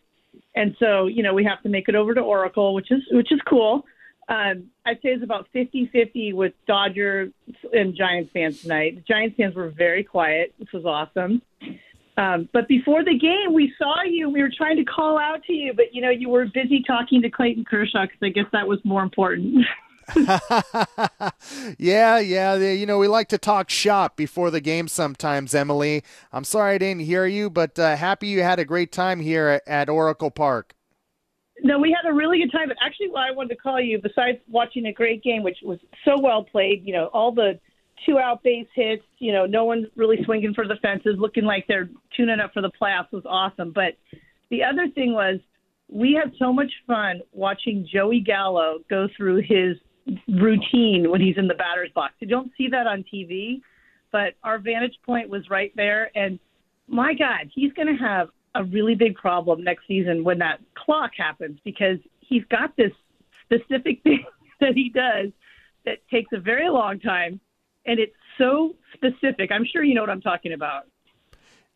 And 0.56 0.76
so, 0.80 1.06
you 1.06 1.24
know, 1.24 1.34
we 1.34 1.46
have 1.46 1.62
to 1.64 1.70
make 1.70 1.88
it 1.88 1.96
over 1.96 2.14
to 2.14 2.22
Oracle, 2.22 2.74
which 2.74 2.92
is 2.92 3.02
which 3.12 3.32
is 3.32 3.40
cool. 3.48 3.86
Um, 4.30 4.66
I'd 4.86 4.98
say 4.98 5.10
it's 5.10 5.24
about 5.24 5.48
50-50 5.56 6.34
with 6.34 6.54
Dodger 6.68 7.32
and 7.72 7.96
Giants 7.96 8.32
fans 8.34 8.62
tonight. 8.62 8.96
The 8.96 9.02
Giants 9.02 9.38
fans 9.38 9.56
were 9.56 9.70
very 9.70 10.04
quiet, 10.04 10.54
which 10.58 10.74
was 10.74 10.86
awesome. 10.86 11.42
Um, 12.18 12.50
but 12.52 12.68
before 12.68 13.04
the 13.04 13.18
game, 13.18 13.54
we 13.54 13.74
saw 13.78 14.04
you. 14.04 14.30
We 14.30 14.42
were 14.42 14.52
trying 14.56 14.78
to 14.78 14.84
call 14.84 15.20
out 15.20 15.44
to 15.46 15.54
you, 15.54 15.74
but 15.74 15.94
you 15.94 16.02
know 16.02 16.10
you 16.10 16.30
were 16.30 16.46
busy 16.46 16.84
talking 16.86 17.22
to 17.22 17.30
Clayton 17.30 17.66
Kershaw 17.66 18.06
because 18.06 18.18
I 18.24 18.30
guess 18.30 18.46
that 18.54 18.68
was 18.68 18.80
more 18.84 19.04
important. 19.04 19.66
yeah, 21.78 22.18
yeah. 22.20 22.56
You 22.56 22.86
know, 22.86 22.98
we 22.98 23.08
like 23.08 23.28
to 23.30 23.38
talk 23.38 23.70
shop 23.70 24.16
before 24.16 24.50
the 24.52 24.62
game 24.62 24.88
sometimes, 24.88 25.54
Emily. 25.54 26.02
I'm 26.32 26.46
sorry 26.46 26.76
I 26.76 26.78
didn't 26.78 27.02
hear 27.04 27.26
you, 27.26 27.50
but 27.50 27.78
uh, 27.78 27.98
happy 27.98 28.28
you 28.28 28.42
had 28.42 28.58
a 28.58 28.66
great 28.66 28.94
time 28.94 29.20
here 29.20 29.62
at 29.68 29.90
Oracle 29.90 30.32
Park. 30.32 30.77
No, 31.64 31.80
we 31.80 31.96
had 31.96 32.10
a 32.10 32.14
really 32.14 32.38
good 32.40 32.52
time. 32.52 32.68
But 32.68 32.78
actually, 32.84 33.10
why 33.10 33.30
I 33.30 33.32
wanted 33.32 33.50
to 33.50 33.56
call 33.56 33.80
you, 33.82 34.00
besides 34.02 34.38
watching 34.50 34.86
a 34.86 34.94
great 34.94 35.24
game, 35.24 35.44
which 35.44 35.58
was 35.64 35.80
so 36.06 36.20
well 36.22 36.44
played, 36.44 36.84
you 36.86 36.94
know, 36.94 37.08
all 37.14 37.32
the 37.32 37.60
two 38.06 38.20
out 38.20 38.44
base 38.44 38.68
hits, 38.76 39.04
you 39.18 39.32
know, 39.32 39.46
no 39.46 39.66
one 39.66 39.88
really 39.96 40.24
swinging 40.24 40.54
for 40.54 40.68
the 40.68 40.76
fences, 40.82 41.16
looking 41.18 41.46
like 41.46 41.66
they're 41.68 41.90
tuning 42.16 42.40
up 42.40 42.54
for 42.54 42.62
the 42.62 42.72
playoffs 42.80 43.12
was 43.12 43.24
awesome. 43.26 43.72
But 43.74 43.98
the 44.50 44.64
other 44.64 44.88
thing 44.94 45.14
was, 45.14 45.40
we 45.90 46.14
had 46.14 46.34
so 46.38 46.52
much 46.52 46.72
fun 46.86 47.22
watching 47.32 47.88
Joey 47.92 48.20
Gallo 48.20 48.80
go 48.90 49.08
through 49.16 49.38
his 49.38 49.78
routine 50.28 51.10
when 51.10 51.22
he's 51.22 51.38
in 51.38 51.48
the 51.48 51.54
batter's 51.54 51.92
box. 51.96 52.14
You 52.20 52.28
don't 52.28 52.52
see 52.58 52.68
that 52.70 52.88
on 52.88 53.04
TV, 53.12 53.62
but 54.12 54.34
our 54.44 54.60
vantage 54.60 54.96
point 55.06 55.30
was 55.30 55.50
right 55.50 55.72
there. 55.76 56.12
And 56.16 56.40
my 56.88 57.14
God, 57.14 57.50
he's 57.54 57.72
going 57.74 57.88
to 57.88 58.04
have 58.04 58.30
a 58.58 58.64
really 58.64 58.96
big 58.96 59.16
problem 59.16 59.64
next 59.64 59.88
season 59.88 60.24
when 60.24 60.40
that 60.40 60.60
clock 60.76 61.12
happens 61.18 61.60
because 61.64 61.98
he's 62.20 62.44
got 62.46 62.76
this 62.76 62.92
specific 63.44 64.02
thing 64.04 64.26
that 64.60 64.74
he 64.74 64.90
does 64.90 65.32
that 65.86 66.00
takes 66.12 66.32
a 66.34 66.40
very 66.40 66.70
long 66.70 67.00
time 67.00 67.40
and 67.86 68.00
it's 68.00 68.16
so 68.38 68.76
specific. 68.94 69.52
I'm 69.52 69.66
sure 69.66 69.84
you 69.84 69.96
know 69.96 70.02
what 70.02 70.10
I'm 70.10 70.22
talking 70.22 70.54
about. 70.54 70.84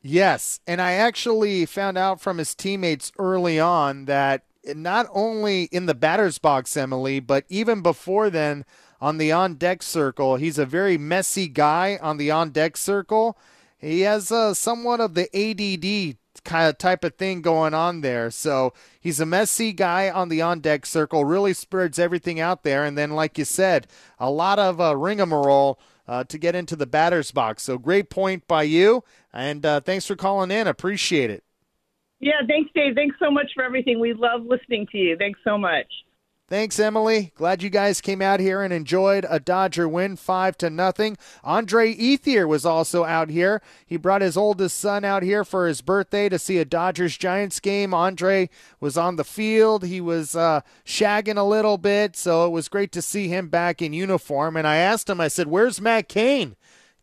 Yes, 0.03 0.59
and 0.65 0.81
I 0.81 0.93
actually 0.93 1.65
found 1.65 1.97
out 1.97 2.19
from 2.19 2.39
his 2.39 2.55
teammates 2.55 3.11
early 3.19 3.59
on 3.59 4.05
that 4.05 4.43
not 4.75 5.07
only 5.11 5.63
in 5.65 5.85
the 5.85 5.93
batter's 5.93 6.39
box, 6.39 6.75
Emily, 6.75 7.19
but 7.19 7.45
even 7.49 7.81
before 7.81 8.29
then 8.29 8.65
on 8.99 9.17
the 9.17 9.31
on 9.31 9.55
deck 9.55 9.83
circle, 9.83 10.35
he's 10.35 10.57
a 10.57 10.65
very 10.65 10.97
messy 10.97 11.47
guy 11.47 11.99
on 12.01 12.17
the 12.17 12.31
on 12.31 12.49
deck 12.49 12.77
circle. 12.77 13.37
He 13.77 14.01
has 14.01 14.31
uh, 14.31 14.53
somewhat 14.53 14.99
of 14.99 15.13
the 15.13 15.29
ADD 15.35 16.17
kind 16.43 16.67
of 16.67 16.77
type 16.77 17.03
of 17.03 17.15
thing 17.15 17.41
going 17.41 17.73
on 17.73 18.01
there. 18.01 18.31
So 18.31 18.73
he's 18.99 19.19
a 19.19 19.25
messy 19.25 19.73
guy 19.73 20.09
on 20.09 20.29
the 20.29 20.41
on 20.41 20.59
deck 20.59 20.85
circle, 20.85 21.25
really 21.25 21.53
spreads 21.53 21.99
everything 21.99 22.39
out 22.39 22.63
there. 22.63 22.83
And 22.83 22.97
then, 22.97 23.11
like 23.11 23.37
you 23.37 23.45
said, 23.45 23.87
a 24.19 24.29
lot 24.29 24.59
of 24.59 24.79
uh, 24.79 24.93
ringamarole 24.93 25.77
uh, 26.07 26.23
to 26.25 26.37
get 26.37 26.55
into 26.55 26.75
the 26.75 26.85
batter's 26.87 27.31
box. 27.31 27.63
So 27.63 27.77
great 27.77 28.09
point 28.09 28.47
by 28.47 28.63
you. 28.63 29.03
And 29.33 29.65
uh, 29.65 29.79
thanks 29.81 30.05
for 30.05 30.15
calling 30.15 30.51
in. 30.51 30.67
Appreciate 30.67 31.29
it. 31.29 31.43
Yeah, 32.19 32.41
thanks, 32.47 32.69
Dave. 32.75 32.93
Thanks 32.95 33.15
so 33.17 33.31
much 33.31 33.51
for 33.55 33.63
everything. 33.63 33.99
We 33.99 34.13
love 34.13 34.43
listening 34.45 34.87
to 34.91 34.97
you. 34.97 35.17
Thanks 35.17 35.39
so 35.43 35.57
much. 35.57 35.87
Thanks, 36.51 36.79
Emily. 36.79 37.31
Glad 37.35 37.63
you 37.63 37.69
guys 37.69 38.01
came 38.01 38.21
out 38.21 38.41
here 38.41 38.61
and 38.61 38.73
enjoyed 38.73 39.25
a 39.29 39.39
Dodger 39.39 39.87
win, 39.87 40.17
five 40.17 40.57
to 40.57 40.69
nothing. 40.69 41.15
Andre 41.45 41.95
Ethier 41.95 42.45
was 42.45 42.65
also 42.65 43.05
out 43.05 43.29
here. 43.29 43.61
He 43.85 43.95
brought 43.95 44.21
his 44.21 44.35
oldest 44.35 44.77
son 44.77 45.05
out 45.05 45.23
here 45.23 45.45
for 45.45 45.65
his 45.65 45.81
birthday 45.81 46.27
to 46.27 46.37
see 46.37 46.57
a 46.57 46.65
Dodgers 46.65 47.17
Giants 47.17 47.61
game. 47.61 47.93
Andre 47.93 48.49
was 48.81 48.97
on 48.97 49.15
the 49.15 49.23
field. 49.23 49.85
He 49.85 50.01
was 50.01 50.35
uh, 50.35 50.59
shagging 50.85 51.37
a 51.37 51.43
little 51.43 51.77
bit, 51.77 52.17
so 52.17 52.45
it 52.45 52.49
was 52.49 52.67
great 52.67 52.91
to 52.91 53.01
see 53.01 53.29
him 53.29 53.47
back 53.47 53.81
in 53.81 53.93
uniform. 53.93 54.57
And 54.57 54.67
I 54.67 54.75
asked 54.75 55.09
him, 55.09 55.21
I 55.21 55.29
said, 55.29 55.47
"Where's 55.47 55.79
Matt 55.79 56.09
Cain?" 56.09 56.57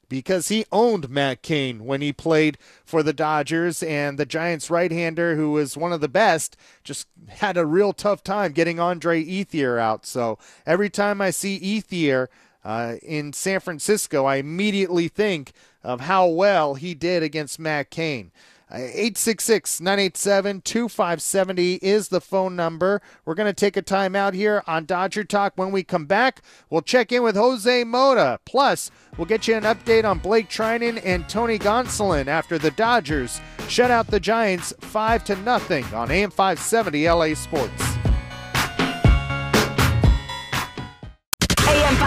Because 0.08 0.48
he 0.48 0.64
owned 0.72 1.10
Matt 1.10 1.42
Cain 1.42 1.84
when 1.84 2.00
he 2.00 2.12
played 2.12 2.58
for 2.84 3.02
the 3.02 3.12
Dodgers, 3.12 3.82
and 3.82 4.18
the 4.18 4.26
Giants 4.26 4.70
right 4.70 4.90
hander, 4.90 5.36
who 5.36 5.52
was 5.52 5.76
one 5.76 5.92
of 5.92 6.00
the 6.00 6.08
best, 6.08 6.56
just 6.82 7.06
had 7.28 7.56
a 7.56 7.66
real 7.66 7.92
tough 7.92 8.22
time 8.22 8.52
getting 8.52 8.80
Andre 8.80 9.22
Ethier 9.22 9.78
out. 9.78 10.06
So 10.06 10.38
every 10.66 10.90
time 10.90 11.20
I 11.20 11.30
see 11.30 11.58
Ethier 11.60 12.28
uh, 12.64 12.96
in 13.02 13.32
San 13.32 13.60
Francisco, 13.60 14.24
I 14.24 14.36
immediately 14.36 15.08
think 15.08 15.52
of 15.82 16.00
how 16.02 16.26
well 16.26 16.74
he 16.74 16.94
did 16.94 17.22
against 17.22 17.58
Matt 17.58 17.90
Cain. 17.90 18.32
866 18.70 19.80
987 19.80 20.60
2570 20.60 21.74
is 21.76 22.08
the 22.08 22.20
phone 22.20 22.54
number. 22.54 23.00
We're 23.24 23.34
going 23.34 23.46
to 23.46 23.52
take 23.52 23.76
a 23.76 23.82
time 23.82 24.14
out 24.14 24.34
here 24.34 24.62
on 24.66 24.84
Dodger 24.84 25.24
Talk. 25.24 25.54
When 25.56 25.72
we 25.72 25.82
come 25.82 26.06
back, 26.06 26.42
we'll 26.68 26.82
check 26.82 27.10
in 27.10 27.22
with 27.22 27.36
Jose 27.36 27.84
Mota. 27.84 28.40
Plus, 28.44 28.90
we'll 29.16 29.26
get 29.26 29.48
you 29.48 29.54
an 29.54 29.64
update 29.64 30.04
on 30.04 30.18
Blake 30.18 30.48
Treinen 30.48 31.00
and 31.04 31.28
Tony 31.28 31.58
Gonsolin 31.58 32.26
after 32.26 32.58
the 32.58 32.70
Dodgers 32.72 33.40
shut 33.68 33.90
out 33.90 34.08
the 34.08 34.20
Giants 34.20 34.72
5 34.80 35.24
to 35.24 35.36
nothing 35.36 35.84
on 35.94 36.10
AM 36.10 36.30
570 36.30 37.08
LA 37.08 37.34
Sports. 37.34 38.07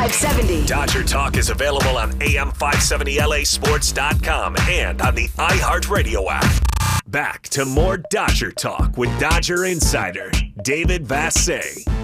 570. 0.02 0.66
Dodger 0.66 1.04
Talk 1.04 1.38
is 1.38 1.52
available 1.52 1.96
on 1.96 2.12
AM570LASports.com 2.14 4.56
and 4.62 5.00
on 5.00 5.14
the 5.14 5.28
iHeartRadio 5.28 6.26
app. 6.28 7.06
Back 7.06 7.44
to 7.50 7.66
more 7.66 7.98
Dodger 8.10 8.52
Talk 8.52 8.98
with 8.98 9.12
Dodger 9.20 9.66
Insider 9.66 10.32
David 10.64 11.06
Vassegh. 11.06 12.01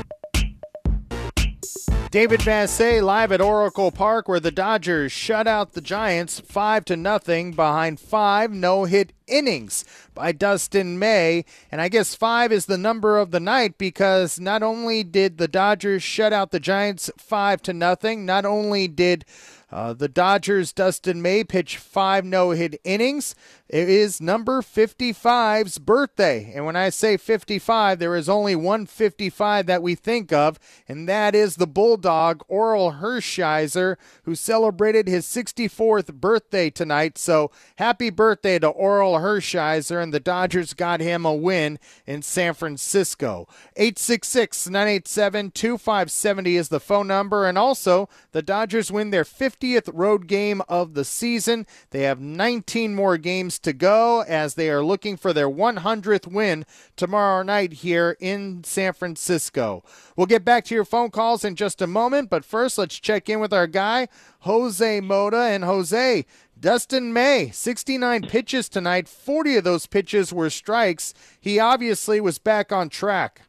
David 2.10 2.40
Vassegh 2.40 3.02
live 3.02 3.34
at 3.34 3.42
Oracle 3.42 3.92
Park 3.92 4.30
where 4.30 4.40
the 4.40 4.50
Dodgers 4.50 5.12
shut 5.12 5.46
out 5.46 5.74
the 5.74 5.82
Giants 5.82 6.40
5 6.40 6.86
to 6.86 6.96
nothing 6.96 7.52
behind 7.52 8.00
5 8.00 8.50
no-hit 8.52 9.12
innings 9.28 9.84
by 10.14 10.32
Dustin 10.32 10.98
May. 10.98 11.44
And 11.70 11.82
I 11.82 11.90
guess 11.90 12.16
5 12.16 12.54
is 12.54 12.66
the 12.66 12.78
number 12.78 13.18
of 13.18 13.32
the 13.32 13.42
night 13.42 13.78
because 13.78 14.40
not 14.40 14.64
only 14.64 15.04
did 15.04 15.38
the 15.38 15.50
Dodgers 15.50 16.02
shut 16.02 16.32
out 16.32 16.52
the 16.52 16.62
Giants 16.62 17.12
5 17.18 17.62
to 17.64 17.74
nothing 17.74 18.26
not 18.26 18.46
only 18.46 18.88
did 18.88 19.26
uh, 19.70 19.92
the 19.92 20.08
Dodgers 20.08 20.72
Dustin 20.72 21.22
May 21.22 21.44
pitch 21.44 21.76
5 21.78 22.24
no-hit 22.24 22.80
innings 22.86 23.36
it 23.70 23.90
is 23.90 24.22
number 24.22 24.62
55's 24.62 25.78
birthday. 25.78 26.54
And 26.56 26.66
when 26.66 26.78
I 26.78 26.90
say 26.90 27.18
55, 27.18 28.00
there 28.00 28.16
is 28.16 28.30
only 28.30 28.56
one 28.56 28.86
55 28.86 29.66
that 29.66 29.84
we 29.84 29.94
think 29.94 30.32
of, 30.32 30.58
and 30.88 31.08
that 31.10 31.36
is 31.36 31.58
the 31.58 31.68
Bulldog, 31.68 32.44
Orel 32.50 33.02
Hershiser, 33.02 33.98
who 34.24 34.36
celebrated 34.36 35.08
his 35.10 35.26
64th 35.26 36.14
birthday 36.14 36.70
tonight. 36.70 37.18
So 37.18 37.52
happy 37.78 38.10
birthday 38.10 38.58
to 38.60 38.72
Orel 38.72 39.20
Hershiser, 39.20 40.02
and 40.02 40.14
the 40.14 40.22
Dodgers 40.22 40.74
got 40.74 41.02
him 41.02 41.26
a 41.26 41.36
win 41.36 41.78
in 42.06 42.22
San 42.22 42.54
Francisco. 42.54 43.48
866 43.76 44.70
987 44.70 45.52
2570 45.52 46.56
is 46.56 46.70
the 46.70 46.80
phone 46.80 47.08
number, 47.08 47.46
and 47.46 47.58
also 47.58 48.08
the 48.32 48.42
Dodgers 48.42 48.94
win 48.94 49.10
their 49.10 49.26
50th 49.26 49.90
road 49.94 50.28
game 50.28 50.62
of 50.70 50.94
the 50.94 51.04
season. 51.04 51.68
They 51.90 52.04
have 52.04 52.22
19 52.22 52.96
more 52.96 53.18
games 53.18 53.57
to 53.60 53.74
go 53.74 54.22
as 54.22 54.54
they 54.54 54.70
are 54.70 54.84
looking 54.84 55.18
for 55.18 55.34
their 55.34 55.50
100th 55.50 56.32
win 56.32 56.66
tomorrow 56.96 57.44
night 57.44 57.74
here 57.74 58.18
in 58.20 58.64
San 58.64 58.94
Francisco. 58.94 59.84
We'll 60.16 60.28
get 60.28 60.46
back 60.46 60.66
to 60.66 60.76
your 60.76 60.86
phone 60.86 61.12
calls 61.12 61.44
in 61.44 61.56
just 61.56 61.82
a 61.82 61.88
moment, 61.88 62.30
but 62.30 62.46
first 62.46 62.78
let's 62.78 63.00
check 63.00 63.30
in 63.30 63.40
with 63.40 63.54
our 63.54 63.68
guy, 63.68 64.08
Jose 64.40 65.02
Mota. 65.02 65.38
And 65.38 65.64
Jose, 65.64 66.26
Dustin 66.60 67.14
May, 67.14 67.52
69 67.52 68.24
pitches 68.24 68.70
tonight. 68.70 69.08
40 69.08 69.58
of 69.58 69.64
those 69.64 69.88
pitches 69.88 70.34
were 70.34 70.50
strikes. 70.50 71.14
He 71.40 71.60
obviously 71.60 72.20
was 72.20 72.40
back 72.40 72.72
on 72.72 72.90
track. 72.90 73.44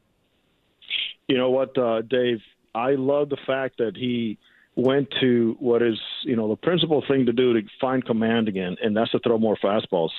You 1.27 1.37
know 1.37 1.51
what, 1.51 1.77
uh, 1.77 2.03
Dave? 2.03 2.41
I 2.75 2.93
love 2.93 3.29
the 3.29 3.39
fact 3.47 3.79
that 3.79 3.97
he 3.97 4.39
went 4.79 5.09
to 5.21 5.57
what 5.59 5.83
is, 5.83 5.99
you 6.23 6.37
know, 6.37 6.49
the 6.49 6.55
principal 6.55 7.03
thing 7.09 7.27
to 7.27 7.33
do 7.33 7.53
to 7.53 7.67
find 7.81 8.05
command 8.05 8.47
again, 8.47 8.77
and 8.81 8.97
that's 8.97 9.11
to 9.11 9.19
throw 9.19 9.37
more 9.37 9.57
fastballs. 9.57 10.11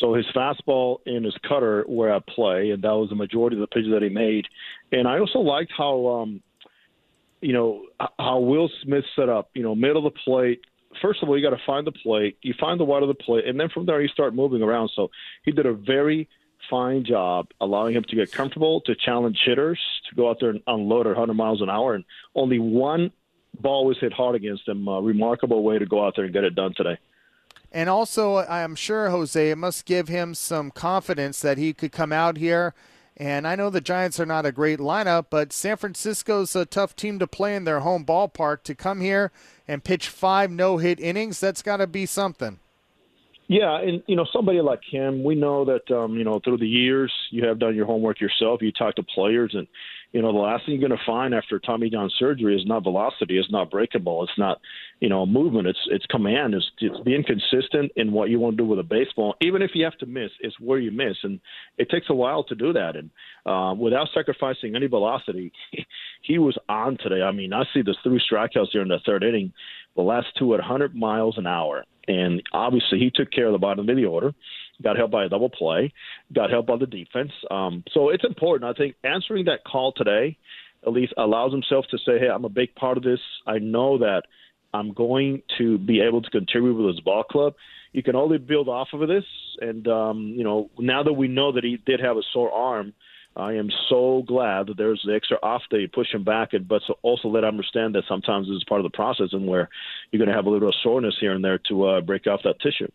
So 0.00 0.14
his 0.14 0.26
fastball 0.34 0.98
and 1.06 1.24
his 1.24 1.36
cutter 1.48 1.84
were 1.86 2.10
at 2.10 2.26
play, 2.26 2.70
and 2.70 2.82
that 2.82 2.90
was 2.90 3.10
the 3.10 3.14
majority 3.14 3.56
of 3.56 3.60
the 3.60 3.68
pitches 3.68 3.92
that 3.92 4.02
he 4.02 4.08
made. 4.08 4.46
And 4.90 5.06
I 5.06 5.20
also 5.20 5.38
liked 5.38 5.70
how, 5.78 6.08
um, 6.08 6.42
you 7.40 7.52
know, 7.52 7.84
how 8.18 8.40
Will 8.40 8.68
Smith 8.82 9.04
set 9.14 9.28
up, 9.28 9.50
you 9.54 9.62
know, 9.62 9.76
middle 9.76 10.04
of 10.04 10.12
the 10.12 10.20
plate, 10.24 10.62
first 11.00 11.22
of 11.22 11.28
all, 11.28 11.38
you 11.38 11.48
got 11.48 11.56
to 11.56 11.62
find 11.64 11.86
the 11.86 11.92
plate. 11.92 12.38
You 12.42 12.54
find 12.58 12.80
the 12.80 12.84
wide 12.84 13.04
of 13.04 13.08
the 13.08 13.14
plate, 13.14 13.46
and 13.46 13.58
then 13.58 13.68
from 13.68 13.86
there 13.86 14.02
you 14.02 14.08
start 14.08 14.34
moving 14.34 14.62
around. 14.62 14.90
So 14.96 15.10
he 15.44 15.52
did 15.52 15.64
a 15.64 15.74
very 15.74 16.28
fine 16.68 17.04
job 17.04 17.46
allowing 17.60 17.94
him 17.94 18.04
to 18.08 18.16
get 18.16 18.32
comfortable, 18.32 18.80
to 18.82 18.96
challenge 18.96 19.38
hitters, 19.44 19.80
to 20.08 20.16
go 20.16 20.28
out 20.28 20.38
there 20.40 20.50
and 20.50 20.60
unload 20.66 21.06
at 21.06 21.16
100 21.16 21.34
miles 21.34 21.62
an 21.62 21.70
hour. 21.70 21.94
And 21.94 22.04
only 22.34 22.58
one 22.58 23.12
ball 23.62 23.86
was 23.86 23.98
hit 24.00 24.12
hard 24.12 24.34
against 24.34 24.68
him. 24.68 24.86
A 24.88 25.00
remarkable 25.00 25.62
way 25.62 25.78
to 25.78 25.86
go 25.86 26.04
out 26.04 26.14
there 26.16 26.24
and 26.24 26.34
get 26.34 26.44
it 26.44 26.54
done 26.54 26.74
today. 26.76 26.98
And 27.70 27.88
also, 27.88 28.38
I'm 28.38 28.74
sure, 28.74 29.08
Jose, 29.08 29.50
it 29.50 29.56
must 29.56 29.86
give 29.86 30.08
him 30.08 30.34
some 30.34 30.70
confidence 30.70 31.40
that 31.40 31.56
he 31.56 31.72
could 31.72 31.92
come 31.92 32.12
out 32.12 32.36
here– 32.36 32.74
and 33.16 33.46
I 33.46 33.56
know 33.56 33.68
the 33.68 33.80
Giants 33.80 34.18
are 34.18 34.26
not 34.26 34.46
a 34.46 34.52
great 34.52 34.78
lineup, 34.78 35.26
but 35.28 35.52
San 35.52 35.76
Francisco's 35.76 36.56
a 36.56 36.64
tough 36.64 36.96
team 36.96 37.18
to 37.18 37.26
play 37.26 37.54
in 37.54 37.64
their 37.64 37.80
home 37.80 38.04
ballpark. 38.04 38.62
To 38.64 38.74
come 38.74 39.00
here 39.00 39.30
and 39.68 39.84
pitch 39.84 40.08
five 40.08 40.50
no 40.50 40.78
hit 40.78 40.98
innings, 40.98 41.38
that's 41.38 41.62
got 41.62 41.76
to 41.78 41.86
be 41.86 42.06
something. 42.06 42.58
Yeah, 43.48 43.78
and 43.80 44.02
you 44.06 44.16
know 44.16 44.26
somebody 44.32 44.60
like 44.62 44.80
him, 44.90 45.24
we 45.24 45.34
know 45.34 45.64
that 45.66 45.90
um, 45.94 46.16
you 46.16 46.24
know 46.24 46.40
through 46.42 46.58
the 46.58 46.68
years 46.68 47.12
you 47.30 47.46
have 47.46 47.58
done 47.58 47.76
your 47.76 47.84
homework 47.84 48.18
yourself. 48.20 48.62
You 48.62 48.72
talk 48.72 48.94
to 48.96 49.02
players, 49.02 49.54
and 49.54 49.66
you 50.12 50.20
know, 50.20 50.30
the 50.30 50.38
last 50.38 50.66
thing 50.66 50.78
you're 50.78 50.88
going 50.88 50.98
to 50.98 51.06
find 51.06 51.34
after 51.34 51.58
Tommy 51.58 51.88
John 51.88 52.10
surgery 52.18 52.54
is 52.54 52.66
not 52.66 52.82
velocity, 52.82 53.38
it's 53.38 53.50
not 53.50 53.70
breakable, 53.70 54.22
it's 54.22 54.38
not, 54.38 54.60
you 55.00 55.08
know, 55.08 55.24
movement, 55.24 55.66
it's 55.66 55.78
it's 55.86 56.04
command, 56.06 56.54
it's, 56.54 56.70
it's 56.78 57.00
being 57.00 57.24
consistent 57.24 57.90
in 57.96 58.12
what 58.12 58.28
you 58.28 58.38
want 58.38 58.56
to 58.56 58.62
do 58.62 58.68
with 58.68 58.78
a 58.78 58.82
baseball. 58.82 59.34
Even 59.40 59.62
if 59.62 59.70
you 59.74 59.84
have 59.84 59.96
to 59.98 60.06
miss, 60.06 60.30
it's 60.40 60.58
where 60.60 60.78
you 60.78 60.90
miss, 60.90 61.16
and 61.22 61.40
it 61.78 61.88
takes 61.88 62.10
a 62.10 62.14
while 62.14 62.44
to 62.44 62.54
do 62.54 62.74
that. 62.74 62.94
And 62.94 63.10
uh, 63.46 63.74
without 63.74 64.08
sacrificing 64.14 64.76
any 64.76 64.86
velocity, 64.86 65.50
he 66.22 66.38
was 66.38 66.58
on 66.68 66.98
today. 66.98 67.22
I 67.22 67.32
mean, 67.32 67.54
I 67.54 67.64
see 67.72 67.80
the 67.80 67.96
three 68.02 68.20
strikeouts 68.30 68.68
here 68.72 68.82
in 68.82 68.88
the 68.88 69.00
third 69.06 69.24
inning, 69.24 69.52
the 69.96 70.02
last 70.02 70.26
two 70.38 70.52
at 70.52 70.60
100 70.60 70.94
miles 70.94 71.38
an 71.38 71.46
hour, 71.46 71.84
and 72.08 72.42
obviously 72.52 72.98
he 72.98 73.10
took 73.14 73.30
care 73.30 73.46
of 73.46 73.52
the 73.52 73.58
bottom 73.58 73.88
of 73.88 73.96
the 73.96 74.04
order 74.04 74.32
got 74.82 74.96
helped 74.96 75.12
by 75.12 75.24
a 75.24 75.28
double 75.28 75.48
play, 75.48 75.92
got 76.34 76.50
helped 76.50 76.68
by 76.68 76.76
the 76.76 76.86
defense. 76.86 77.32
Um, 77.50 77.84
so 77.92 78.10
it's 78.10 78.24
important. 78.24 78.68
I 78.68 78.76
think 78.76 78.96
answering 79.04 79.46
that 79.46 79.64
call 79.64 79.92
today 79.92 80.36
at 80.84 80.92
least 80.92 81.14
allows 81.16 81.52
himself 81.52 81.84
to 81.90 81.98
say, 81.98 82.18
hey, 82.18 82.28
I'm 82.28 82.44
a 82.44 82.50
big 82.50 82.74
part 82.74 82.96
of 82.96 83.04
this. 83.04 83.20
I 83.46 83.58
know 83.58 83.98
that 83.98 84.22
I'm 84.74 84.92
going 84.92 85.42
to 85.58 85.78
be 85.78 86.00
able 86.00 86.22
to 86.22 86.30
contribute 86.30 86.74
with 86.74 86.94
this 86.94 87.04
ball 87.04 87.22
club. 87.22 87.54
You 87.92 88.02
can 88.02 88.16
only 88.16 88.38
build 88.38 88.68
off 88.68 88.88
of 88.92 89.06
this. 89.06 89.24
And, 89.60 89.86
um, 89.86 90.34
you 90.36 90.42
know, 90.42 90.70
now 90.78 91.02
that 91.02 91.12
we 91.12 91.28
know 91.28 91.52
that 91.52 91.62
he 91.62 91.78
did 91.86 92.00
have 92.00 92.16
a 92.16 92.22
sore 92.32 92.50
arm, 92.50 92.94
I 93.36 93.54
am 93.54 93.70
so 93.88 94.22
glad 94.26 94.66
that 94.66 94.76
there's 94.76 95.02
the 95.06 95.14
extra 95.14 95.38
off 95.42 95.62
day, 95.70 95.86
push 95.86 96.12
him 96.12 96.22
back, 96.22 96.52
and 96.52 96.68
but 96.68 96.82
also 97.02 97.28
let 97.28 97.44
understand 97.44 97.94
that 97.94 98.04
sometimes 98.06 98.46
this 98.46 98.56
is 98.56 98.64
part 98.64 98.80
of 98.80 98.84
the 98.84 98.94
process 98.94 99.28
and 99.32 99.46
where 99.46 99.70
you're 100.10 100.18
going 100.18 100.28
to 100.28 100.34
have 100.34 100.46
a 100.46 100.50
little 100.50 100.72
soreness 100.82 101.16
here 101.18 101.32
and 101.32 101.44
there 101.44 101.58
to 101.68 101.84
uh, 101.84 102.00
break 102.02 102.26
off 102.26 102.40
that 102.44 102.60
tissue. 102.60 102.90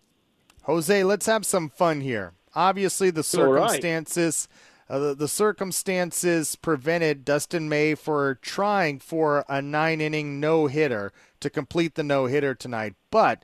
Jose, 0.64 1.04
let's 1.04 1.26
have 1.26 1.46
some 1.46 1.70
fun 1.70 2.02
here. 2.02 2.34
Obviously, 2.54 3.10
the 3.10 3.24
circumstances. 3.24 4.48
Uh, 4.90 5.00
the, 5.00 5.16
the, 5.16 5.28
circumstances 5.28 6.56
prevented 6.56 7.26
Dustin 7.26 7.68
May 7.68 7.94
for 7.94 8.36
trying 8.36 9.00
for 9.00 9.44
a 9.50 9.62
nine 9.62 10.00
inning 10.00 10.40
no 10.40 10.68
hitter 10.68 11.12
to 11.42 11.50
complete 11.50 11.96
the 11.96 12.04
no 12.04 12.28
hitter 12.28 12.56
tonight. 12.56 12.96
But 13.12 13.44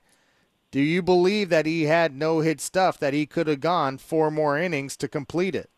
do 0.71 0.79
you 0.79 1.01
believe 1.01 1.49
that 1.49 1.65
he 1.65 1.83
had 1.83 2.15
no 2.15 2.39
hit 2.39 2.61
stuff 2.61 2.97
that 2.99 3.13
he 3.13 3.25
could 3.25 3.47
have 3.47 3.59
gone 3.59 3.97
four 3.97 4.31
more 4.31 4.57
innings 4.57 4.95
to 4.97 5.09
complete 5.09 5.53
it? 5.53 5.69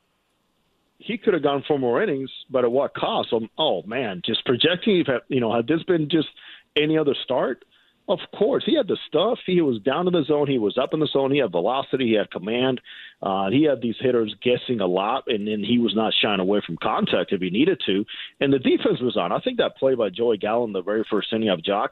He 0.97 1.17
could 1.17 1.33
have 1.33 1.43
gone 1.43 1.63
four 1.67 1.77
more 1.77 2.01
innings, 2.01 2.29
but 2.49 2.63
at 2.63 2.71
what 2.71 2.93
cost? 2.93 3.33
Um, 3.33 3.49
oh 3.57 3.83
man, 3.83 4.21
just 4.25 4.45
projecting. 4.45 4.99
If 4.99 5.07
You 5.27 5.39
know, 5.39 5.53
had 5.53 5.67
this 5.67 5.83
been 5.83 6.09
just 6.09 6.27
any 6.75 6.97
other 6.97 7.15
start, 7.23 7.65
of 8.07 8.19
course, 8.37 8.63
he 8.65 8.75
had 8.75 8.87
the 8.87 8.97
stuff. 9.07 9.39
He 9.47 9.61
was 9.61 9.81
down 9.81 10.05
in 10.05 10.13
the 10.13 10.23
zone. 10.23 10.47
He 10.47 10.59
was 10.59 10.77
up 10.77 10.93
in 10.93 10.99
the 10.99 11.07
zone. 11.07 11.31
He 11.31 11.39
had 11.39 11.51
velocity. 11.51 12.09
He 12.09 12.13
had 12.13 12.29
command. 12.29 12.79
Uh, 13.21 13.49
he 13.49 13.63
had 13.63 13.81
these 13.81 13.95
hitters 13.99 14.35
guessing 14.43 14.79
a 14.79 14.85
lot, 14.85 15.23
and 15.27 15.47
then 15.47 15.63
he 15.63 15.79
was 15.79 15.95
not 15.95 16.13
shying 16.21 16.39
away 16.39 16.61
from 16.65 16.77
contact 16.81 17.33
if 17.33 17.41
he 17.41 17.49
needed 17.49 17.81
to. 17.87 18.05
And 18.39 18.53
the 18.53 18.59
defense 18.59 19.01
was 19.01 19.17
on. 19.17 19.31
I 19.31 19.39
think 19.39 19.57
that 19.57 19.77
play 19.77 19.95
by 19.95 20.09
Joey 20.09 20.37
Gallo, 20.37 20.71
the 20.71 20.83
very 20.83 21.03
first 21.09 21.33
inning 21.33 21.49
of 21.49 21.61
Joc, 21.61 21.89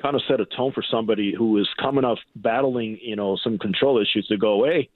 kind 0.00 0.16
of 0.16 0.22
set 0.26 0.40
a 0.40 0.46
tone 0.46 0.72
for 0.72 0.82
somebody 0.90 1.34
who 1.36 1.58
is 1.58 1.68
coming 1.78 2.04
off 2.04 2.18
battling, 2.36 2.98
you 3.02 3.16
know, 3.16 3.36
some 3.44 3.58
control 3.58 4.00
issues 4.00 4.26
to 4.28 4.38
go, 4.38 4.64
hey, 4.64 4.88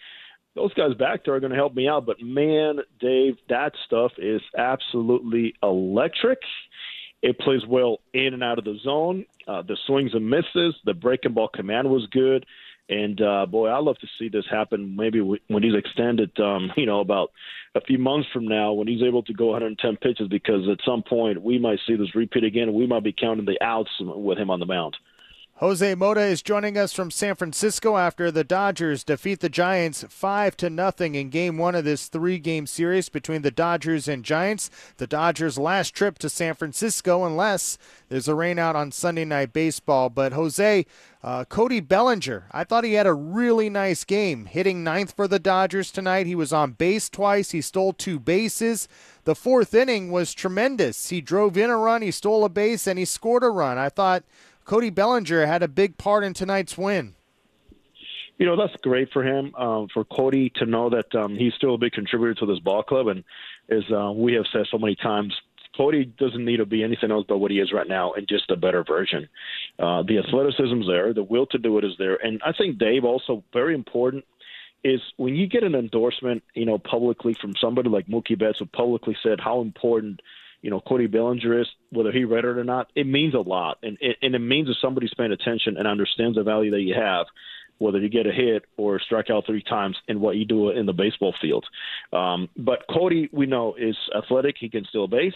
those 0.54 0.72
guys 0.74 0.94
back 0.94 1.24
there 1.24 1.34
are 1.34 1.40
going 1.40 1.50
to 1.50 1.56
help 1.56 1.74
me 1.74 1.88
out. 1.88 2.06
But 2.06 2.20
man, 2.20 2.78
Dave, 3.00 3.36
that 3.48 3.72
stuff 3.86 4.12
is 4.18 4.40
absolutely 4.56 5.54
electric. 5.62 6.38
It 7.22 7.38
plays 7.38 7.66
well 7.66 8.00
in 8.12 8.34
and 8.34 8.44
out 8.44 8.58
of 8.58 8.64
the 8.64 8.78
zone. 8.82 9.24
Uh, 9.48 9.62
the 9.62 9.76
swings 9.86 10.14
and 10.14 10.28
misses, 10.28 10.74
the 10.84 10.94
breaking 10.94 11.32
ball 11.32 11.48
command 11.48 11.88
was 11.88 12.06
good. 12.10 12.46
And 12.88 13.20
uh, 13.20 13.46
boy, 13.46 13.68
I 13.68 13.78
love 13.78 13.98
to 13.98 14.06
see 14.18 14.28
this 14.28 14.44
happen. 14.50 14.94
Maybe 14.94 15.20
when 15.20 15.62
he's 15.62 15.74
extended, 15.74 16.38
um, 16.38 16.70
you 16.76 16.86
know, 16.86 17.00
about 17.00 17.32
a 17.74 17.80
few 17.80 17.98
months 17.98 18.28
from 18.32 18.46
now, 18.46 18.72
when 18.72 18.86
he's 18.86 19.02
able 19.02 19.22
to 19.24 19.32
go 19.32 19.46
110 19.46 19.96
pitches, 19.96 20.28
because 20.28 20.68
at 20.68 20.84
some 20.84 21.02
point 21.02 21.42
we 21.42 21.58
might 21.58 21.80
see 21.86 21.96
this 21.96 22.14
repeat 22.14 22.44
again, 22.44 22.68
and 22.68 22.74
we 22.74 22.86
might 22.86 23.02
be 23.02 23.12
counting 23.12 23.46
the 23.46 23.58
outs 23.62 23.90
with 24.00 24.38
him 24.38 24.50
on 24.50 24.60
the 24.60 24.66
mound. 24.66 24.96
Jose 25.58 25.94
Mota 25.94 26.20
is 26.20 26.42
joining 26.42 26.76
us 26.76 26.92
from 26.92 27.12
San 27.12 27.36
Francisco 27.36 27.96
after 27.96 28.32
the 28.32 28.42
Dodgers 28.42 29.04
defeat 29.04 29.38
the 29.38 29.48
Giants 29.48 30.04
5 30.08 30.56
to 30.56 30.68
nothing 30.68 31.14
in 31.14 31.30
game 31.30 31.58
1 31.58 31.76
of 31.76 31.84
this 31.84 32.08
3-game 32.08 32.66
series 32.66 33.08
between 33.08 33.42
the 33.42 33.52
Dodgers 33.52 34.08
and 34.08 34.24
Giants. 34.24 34.68
The 34.96 35.06
Dodgers 35.06 35.56
last 35.56 35.94
trip 35.94 36.18
to 36.18 36.28
San 36.28 36.54
Francisco 36.56 37.24
unless 37.24 37.78
there's 38.08 38.26
a 38.26 38.32
rainout 38.32 38.74
on 38.74 38.90
Sunday 38.90 39.24
night 39.24 39.52
baseball, 39.52 40.10
but 40.10 40.32
Jose 40.32 40.86
uh, 41.22 41.44
Cody 41.44 41.78
Bellinger, 41.78 42.48
I 42.50 42.64
thought 42.64 42.82
he 42.82 42.94
had 42.94 43.06
a 43.06 43.14
really 43.14 43.70
nice 43.70 44.02
game, 44.02 44.46
hitting 44.46 44.82
ninth 44.82 45.14
for 45.14 45.28
the 45.28 45.38
Dodgers 45.38 45.92
tonight. 45.92 46.26
He 46.26 46.34
was 46.34 46.52
on 46.52 46.72
base 46.72 47.08
twice. 47.08 47.52
He 47.52 47.60
stole 47.60 47.92
two 47.92 48.18
bases. 48.18 48.88
The 49.22 49.36
fourth 49.36 49.72
inning 49.72 50.10
was 50.10 50.34
tremendous. 50.34 51.10
He 51.10 51.20
drove 51.20 51.56
in 51.56 51.70
a 51.70 51.78
run, 51.78 52.02
he 52.02 52.10
stole 52.10 52.44
a 52.44 52.48
base, 52.48 52.88
and 52.88 52.98
he 52.98 53.04
scored 53.04 53.44
a 53.44 53.50
run. 53.50 53.78
I 53.78 53.88
thought 53.88 54.24
Cody 54.64 54.90
Bellinger 54.90 55.46
had 55.46 55.62
a 55.62 55.68
big 55.68 55.98
part 55.98 56.24
in 56.24 56.34
tonight's 56.34 56.78
win. 56.78 57.14
You 58.38 58.46
know 58.46 58.56
that's 58.56 58.74
great 58.82 59.12
for 59.12 59.22
him, 59.22 59.54
um, 59.54 59.86
for 59.94 60.04
Cody 60.04 60.50
to 60.56 60.66
know 60.66 60.90
that 60.90 61.14
um, 61.14 61.36
he's 61.36 61.54
still 61.54 61.74
a 61.74 61.78
big 61.78 61.92
contributor 61.92 62.34
to 62.34 62.46
this 62.46 62.58
ball 62.58 62.82
club, 62.82 63.06
and 63.06 63.22
as 63.70 63.84
uh, 63.92 64.10
we 64.10 64.34
have 64.34 64.44
said 64.52 64.66
so 64.70 64.78
many 64.78 64.96
times, 64.96 65.32
Cody 65.76 66.04
doesn't 66.04 66.44
need 66.44 66.56
to 66.56 66.66
be 66.66 66.82
anything 66.82 67.12
else 67.12 67.24
but 67.28 67.38
what 67.38 67.52
he 67.52 67.60
is 67.60 67.72
right 67.72 67.86
now, 67.86 68.12
and 68.12 68.26
just 68.26 68.50
a 68.50 68.56
better 68.56 68.82
version. 68.82 69.28
Uh, 69.78 70.02
the 70.02 70.18
athleticism's 70.18 70.88
there, 70.88 71.14
the 71.14 71.22
will 71.22 71.46
to 71.46 71.58
do 71.58 71.78
it 71.78 71.84
is 71.84 71.92
there, 71.96 72.16
and 72.16 72.42
I 72.44 72.52
think 72.52 72.78
Dave 72.78 73.04
also 73.04 73.44
very 73.52 73.74
important 73.74 74.24
is 74.82 75.00
when 75.16 75.34
you 75.34 75.46
get 75.46 75.62
an 75.62 75.74
endorsement, 75.74 76.42
you 76.54 76.66
know, 76.66 76.78
publicly 76.78 77.34
from 77.40 77.54
somebody 77.60 77.88
like 77.88 78.06
Mookie 78.06 78.38
Betts, 78.38 78.58
who 78.58 78.66
publicly 78.66 79.16
said 79.22 79.40
how 79.40 79.60
important 79.60 80.20
you 80.64 80.70
know, 80.70 80.80
Cody 80.80 81.06
Bellinger 81.06 81.60
is, 81.60 81.66
whether 81.90 82.10
he 82.10 82.24
read 82.24 82.46
it 82.46 82.56
or 82.56 82.64
not, 82.64 82.90
it 82.96 83.06
means 83.06 83.34
a 83.34 83.38
lot. 83.38 83.76
And 83.82 83.98
it, 84.00 84.16
and 84.22 84.34
it 84.34 84.38
means 84.38 84.68
that 84.68 84.76
somebody's 84.80 85.12
paying 85.14 85.30
attention 85.30 85.76
and 85.76 85.86
understands 85.86 86.38
the 86.38 86.42
value 86.42 86.70
that 86.70 86.80
you 86.80 86.94
have, 86.94 87.26
whether 87.76 87.98
you 87.98 88.08
get 88.08 88.26
a 88.26 88.32
hit 88.32 88.64
or 88.78 88.98
strike 88.98 89.28
out 89.28 89.44
three 89.44 89.62
times 89.62 89.94
in 90.08 90.20
what 90.20 90.36
you 90.36 90.46
do 90.46 90.70
in 90.70 90.86
the 90.86 90.94
baseball 90.94 91.34
field. 91.38 91.66
Um, 92.14 92.48
but 92.56 92.78
Cody, 92.88 93.28
we 93.30 93.44
know, 93.44 93.74
is 93.78 93.94
athletic. 94.16 94.56
He 94.58 94.70
can 94.70 94.86
steal 94.86 95.06
base. 95.06 95.34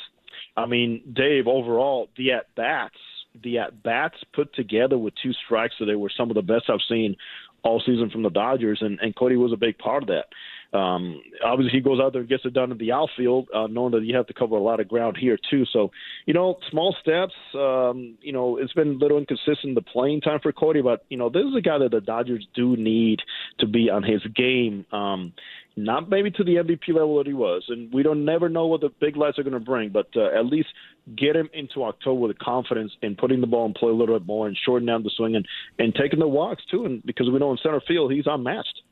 I 0.56 0.64
mean, 0.64 1.02
Dave, 1.12 1.46
overall, 1.46 2.08
the 2.16 2.32
at 2.32 2.54
bats, 2.54 2.96
the 3.42 3.58
at 3.58 3.82
bats 3.82 4.16
put 4.34 4.54
together 4.54 4.96
with 4.96 5.12
two 5.22 5.34
strikes, 5.44 5.74
so 5.78 5.84
they 5.84 5.94
were 5.94 6.10
some 6.16 6.30
of 6.30 6.36
the 6.36 6.42
best 6.42 6.70
I've 6.70 6.80
seen 6.88 7.16
all 7.62 7.82
season 7.84 8.08
from 8.08 8.22
the 8.22 8.30
Dodgers, 8.30 8.78
and, 8.80 8.98
and 9.02 9.14
Cody 9.14 9.36
was 9.36 9.52
a 9.52 9.56
big 9.56 9.76
part 9.76 10.04
of 10.04 10.08
that. 10.08 10.26
Um, 10.72 11.22
obviously, 11.42 11.78
he 11.78 11.82
goes 11.82 11.98
out 12.00 12.12
there 12.12 12.20
and 12.20 12.28
gets 12.28 12.44
it 12.44 12.52
done 12.52 12.70
in 12.70 12.78
the 12.78 12.92
outfield, 12.92 13.48
uh, 13.54 13.66
knowing 13.68 13.92
that 13.92 14.04
you 14.04 14.14
have 14.16 14.26
to 14.26 14.34
cover 14.34 14.56
a 14.56 14.62
lot 14.62 14.80
of 14.80 14.88
ground 14.88 15.16
here 15.18 15.38
too. 15.50 15.64
So, 15.72 15.90
you 16.26 16.34
know, 16.34 16.58
small 16.70 16.94
steps. 17.00 17.32
Um, 17.54 18.18
you 18.20 18.32
know, 18.32 18.58
it's 18.58 18.72
been 18.74 18.88
a 18.88 18.92
little 18.92 19.18
inconsistent 19.18 19.74
the 19.74 19.82
playing 19.82 20.20
time 20.20 20.40
for 20.42 20.52
Cody, 20.52 20.82
but 20.82 21.04
you 21.08 21.16
know, 21.16 21.30
this 21.30 21.44
is 21.44 21.54
a 21.56 21.62
guy 21.62 21.78
that 21.78 21.90
the 21.90 22.00
Dodgers 22.00 22.46
do 22.54 22.76
need 22.76 23.20
to 23.60 23.66
be 23.66 23.88
on 23.88 24.02
his 24.02 24.20
game. 24.34 24.84
Um, 24.92 25.32
not 25.78 26.10
maybe 26.10 26.30
to 26.32 26.44
the 26.44 26.56
MVP 26.56 26.88
level 26.88 27.18
that 27.18 27.26
he 27.26 27.32
was, 27.32 27.64
and 27.68 27.92
we 27.92 28.02
don't 28.02 28.24
never 28.24 28.48
know 28.48 28.66
what 28.66 28.80
the 28.80 28.90
big 29.00 29.16
lights 29.16 29.38
are 29.38 29.44
going 29.44 29.52
to 29.52 29.60
bring, 29.60 29.90
but 29.90 30.08
uh, 30.16 30.36
at 30.36 30.44
least 30.46 30.68
get 31.16 31.36
him 31.36 31.48
into 31.54 31.84
October 31.84 32.20
with 32.20 32.38
confidence 32.38 32.92
in 33.00 33.14
putting 33.14 33.40
the 33.40 33.46
ball 33.46 33.64
in 33.64 33.74
play 33.74 33.88
a 33.88 33.94
little 33.94 34.18
bit 34.18 34.26
more 34.26 34.48
and 34.48 34.58
shortening 34.66 34.88
down 34.88 35.04
the 35.04 35.10
swing 35.16 35.36
and, 35.36 35.46
and 35.78 35.94
taking 35.94 36.18
the 36.18 36.26
walks 36.26 36.64
too, 36.70 36.84
and 36.84 37.02
because 37.06 37.30
we 37.30 37.38
know 37.38 37.52
in 37.52 37.58
center 37.62 37.80
field 37.86 38.12
he's 38.12 38.26
unmatched. 38.26 38.82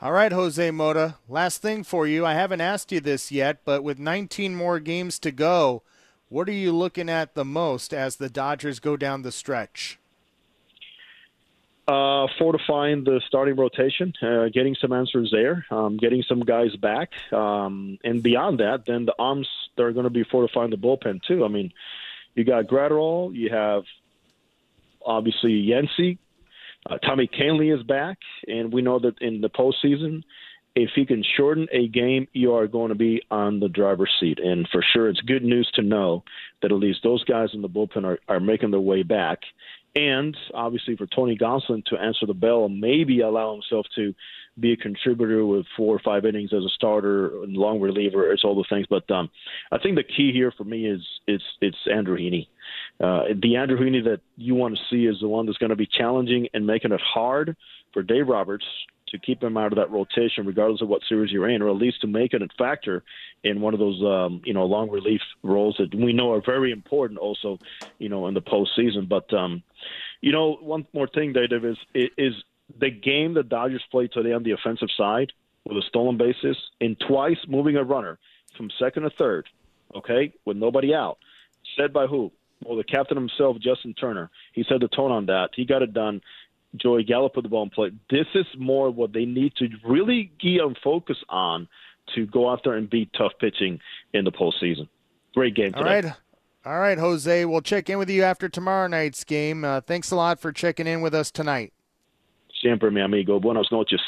All 0.00 0.12
right, 0.12 0.30
Jose 0.30 0.70
Mota. 0.70 1.16
Last 1.28 1.60
thing 1.60 1.82
for 1.82 2.06
you. 2.06 2.24
I 2.24 2.34
haven't 2.34 2.60
asked 2.60 2.92
you 2.92 3.00
this 3.00 3.32
yet, 3.32 3.64
but 3.64 3.82
with 3.82 3.98
19 3.98 4.54
more 4.54 4.78
games 4.78 5.18
to 5.18 5.32
go, 5.32 5.82
what 6.28 6.48
are 6.48 6.52
you 6.52 6.70
looking 6.70 7.08
at 7.08 7.34
the 7.34 7.44
most 7.44 7.92
as 7.92 8.14
the 8.14 8.28
Dodgers 8.28 8.78
go 8.78 8.96
down 8.96 9.22
the 9.22 9.32
stretch? 9.32 9.98
Uh, 11.88 12.28
fortifying 12.38 13.02
the 13.02 13.20
starting 13.26 13.56
rotation, 13.56 14.12
uh, 14.22 14.48
getting 14.52 14.76
some 14.80 14.92
answers 14.92 15.30
there, 15.32 15.66
um, 15.72 15.96
getting 15.96 16.22
some 16.22 16.40
guys 16.40 16.76
back, 16.76 17.10
um, 17.32 17.98
and 18.04 18.22
beyond 18.22 18.60
that, 18.60 18.84
then 18.86 19.04
the 19.04 19.14
arms 19.18 19.48
they're 19.76 19.92
going 19.92 20.04
to 20.04 20.10
be 20.10 20.22
fortifying 20.22 20.70
the 20.70 20.76
bullpen 20.76 21.20
too. 21.24 21.44
I 21.44 21.48
mean, 21.48 21.72
you 22.36 22.44
got 22.44 22.66
Graterol, 22.66 23.34
you 23.34 23.50
have 23.50 23.82
obviously 25.04 25.66
Yency, 25.66 26.18
uh, 26.88 26.98
Tommy 26.98 27.28
Kahnle 27.28 27.76
is 27.76 27.82
back, 27.84 28.18
and 28.46 28.72
we 28.72 28.82
know 28.82 28.98
that 28.98 29.20
in 29.20 29.40
the 29.40 29.50
postseason, 29.50 30.22
if 30.74 30.90
he 30.94 31.04
can 31.04 31.24
shorten 31.36 31.66
a 31.72 31.88
game, 31.88 32.28
you 32.32 32.54
are 32.54 32.68
going 32.68 32.90
to 32.90 32.94
be 32.94 33.22
on 33.30 33.58
the 33.58 33.68
driver's 33.68 34.12
seat. 34.20 34.38
And 34.38 34.68
for 34.70 34.84
sure, 34.92 35.08
it's 35.08 35.20
good 35.22 35.42
news 35.42 35.68
to 35.74 35.82
know 35.82 36.22
that 36.62 36.70
at 36.70 36.78
least 36.78 37.00
those 37.02 37.24
guys 37.24 37.48
in 37.52 37.62
the 37.62 37.68
bullpen 37.68 38.04
are, 38.04 38.18
are 38.28 38.38
making 38.38 38.70
their 38.70 38.80
way 38.80 39.02
back 39.02 39.40
and 39.98 40.36
obviously 40.54 40.96
for 40.96 41.06
Tony 41.06 41.36
Gonsolin 41.36 41.84
to 41.86 41.96
answer 41.96 42.26
the 42.26 42.34
bell 42.34 42.66
and 42.66 42.80
maybe 42.80 43.20
allow 43.20 43.52
himself 43.52 43.86
to 43.96 44.14
be 44.58 44.72
a 44.72 44.76
contributor 44.76 45.44
with 45.46 45.66
four 45.76 45.94
or 45.94 46.00
five 46.04 46.24
innings 46.24 46.52
as 46.52 46.64
a 46.64 46.68
starter 46.74 47.42
and 47.42 47.56
long 47.56 47.80
reliever. 47.80 48.30
It's 48.32 48.44
all 48.44 48.56
the 48.56 48.64
things, 48.68 48.86
but 48.88 49.10
um, 49.10 49.30
I 49.72 49.78
think 49.78 49.96
the 49.96 50.02
key 50.02 50.32
here 50.32 50.52
for 50.56 50.64
me 50.64 50.86
is 50.86 51.00
it's 51.26 51.44
it's 51.60 51.76
Andrew 51.92 52.16
Heaney. 52.16 52.48
Uh, 53.00 53.24
the 53.40 53.56
Andrew 53.56 53.78
Heaney 53.78 54.04
that 54.04 54.20
you 54.36 54.54
want 54.54 54.76
to 54.76 54.82
see 54.90 55.06
is 55.06 55.20
the 55.20 55.28
one 55.28 55.46
that's 55.46 55.58
going 55.58 55.70
to 55.70 55.76
be 55.76 55.86
challenging 55.86 56.48
and 56.52 56.66
making 56.66 56.92
it 56.92 57.00
hard 57.00 57.56
for 57.92 58.02
Dave 58.02 58.28
Roberts 58.28 58.64
to 59.08 59.18
keep 59.18 59.42
him 59.42 59.56
out 59.56 59.72
of 59.72 59.76
that 59.76 59.90
rotation, 59.90 60.44
regardless 60.44 60.82
of 60.82 60.88
what 60.88 61.02
series 61.08 61.32
you're 61.32 61.48
in, 61.48 61.62
or 61.62 61.70
at 61.70 61.76
least 61.76 62.00
to 62.02 62.06
make 62.06 62.34
it 62.34 62.42
a 62.42 62.48
factor 62.58 63.02
in 63.42 63.60
one 63.60 63.72
of 63.72 63.80
those, 63.80 64.02
um, 64.02 64.42
you 64.44 64.52
know, 64.52 64.66
long 64.66 64.90
relief 64.90 65.22
roles 65.42 65.76
that 65.78 65.94
we 65.94 66.12
know 66.12 66.32
are 66.32 66.42
very 66.44 66.72
important. 66.72 67.18
Also, 67.18 67.58
you 67.98 68.08
know, 68.08 68.26
in 68.26 68.34
the 68.34 68.42
postseason. 68.42 69.08
But, 69.08 69.32
um, 69.32 69.62
you 70.20 70.32
know, 70.32 70.58
one 70.60 70.86
more 70.92 71.06
thing, 71.06 71.32
Dave, 71.32 71.64
is 71.64 71.78
is 71.94 72.34
the 72.78 72.90
game 72.90 73.34
that 73.34 73.48
Dodgers 73.48 73.82
played 73.90 74.12
today 74.12 74.32
on 74.32 74.42
the 74.42 74.50
offensive 74.50 74.90
side 74.96 75.32
with 75.64 75.78
a 75.78 75.82
stolen 75.82 76.16
bases 76.16 76.56
and 76.80 76.98
twice 77.00 77.38
moving 77.46 77.76
a 77.76 77.84
runner 77.84 78.18
from 78.56 78.70
second 78.78 79.04
to 79.04 79.10
third, 79.10 79.48
okay, 79.94 80.34
with 80.44 80.56
nobody 80.56 80.94
out. 80.94 81.18
Said 81.76 81.92
by 81.92 82.06
who? 82.06 82.32
Well, 82.64 82.76
the 82.76 82.84
captain 82.84 83.16
himself, 83.16 83.58
Justin 83.60 83.94
Turner. 83.94 84.30
He 84.52 84.64
set 84.68 84.80
the 84.80 84.88
tone 84.88 85.12
on 85.12 85.26
that. 85.26 85.50
He 85.54 85.64
got 85.64 85.82
it 85.82 85.94
done. 85.94 86.20
Joey 86.76 87.04
Gallo 87.04 87.28
put 87.28 87.42
the 87.42 87.48
ball 87.48 87.62
in 87.62 87.70
play. 87.70 87.90
This 88.10 88.26
is 88.34 88.46
more 88.58 88.90
what 88.90 89.12
they 89.12 89.24
need 89.24 89.54
to 89.56 89.68
really 89.84 90.30
key 90.40 90.58
and 90.62 90.76
focus 90.82 91.16
on 91.28 91.68
to 92.14 92.26
go 92.26 92.50
out 92.50 92.60
there 92.64 92.74
and 92.74 92.88
beat 92.88 93.10
tough 93.16 93.32
pitching 93.40 93.80
in 94.12 94.24
the 94.24 94.32
postseason. 94.32 94.88
Great 95.34 95.54
game 95.54 95.72
today. 95.72 95.78
All 95.78 95.84
right. 95.84 96.04
All 96.66 96.78
right, 96.80 96.98
Jose. 96.98 97.44
We'll 97.44 97.62
check 97.62 97.88
in 97.88 97.98
with 97.98 98.10
you 98.10 98.24
after 98.24 98.48
tomorrow 98.48 98.88
night's 98.88 99.24
game. 99.24 99.64
Uh, 99.64 99.80
thanks 99.80 100.10
a 100.10 100.16
lot 100.16 100.40
for 100.40 100.52
checking 100.52 100.86
in 100.86 101.00
with 101.00 101.14
us 101.14 101.30
tonight. 101.30 101.72
Siempre, 102.62 102.90
mi 102.90 103.00
amigo. 103.00 103.40
Buenas 103.40 103.68
noches. 103.70 104.00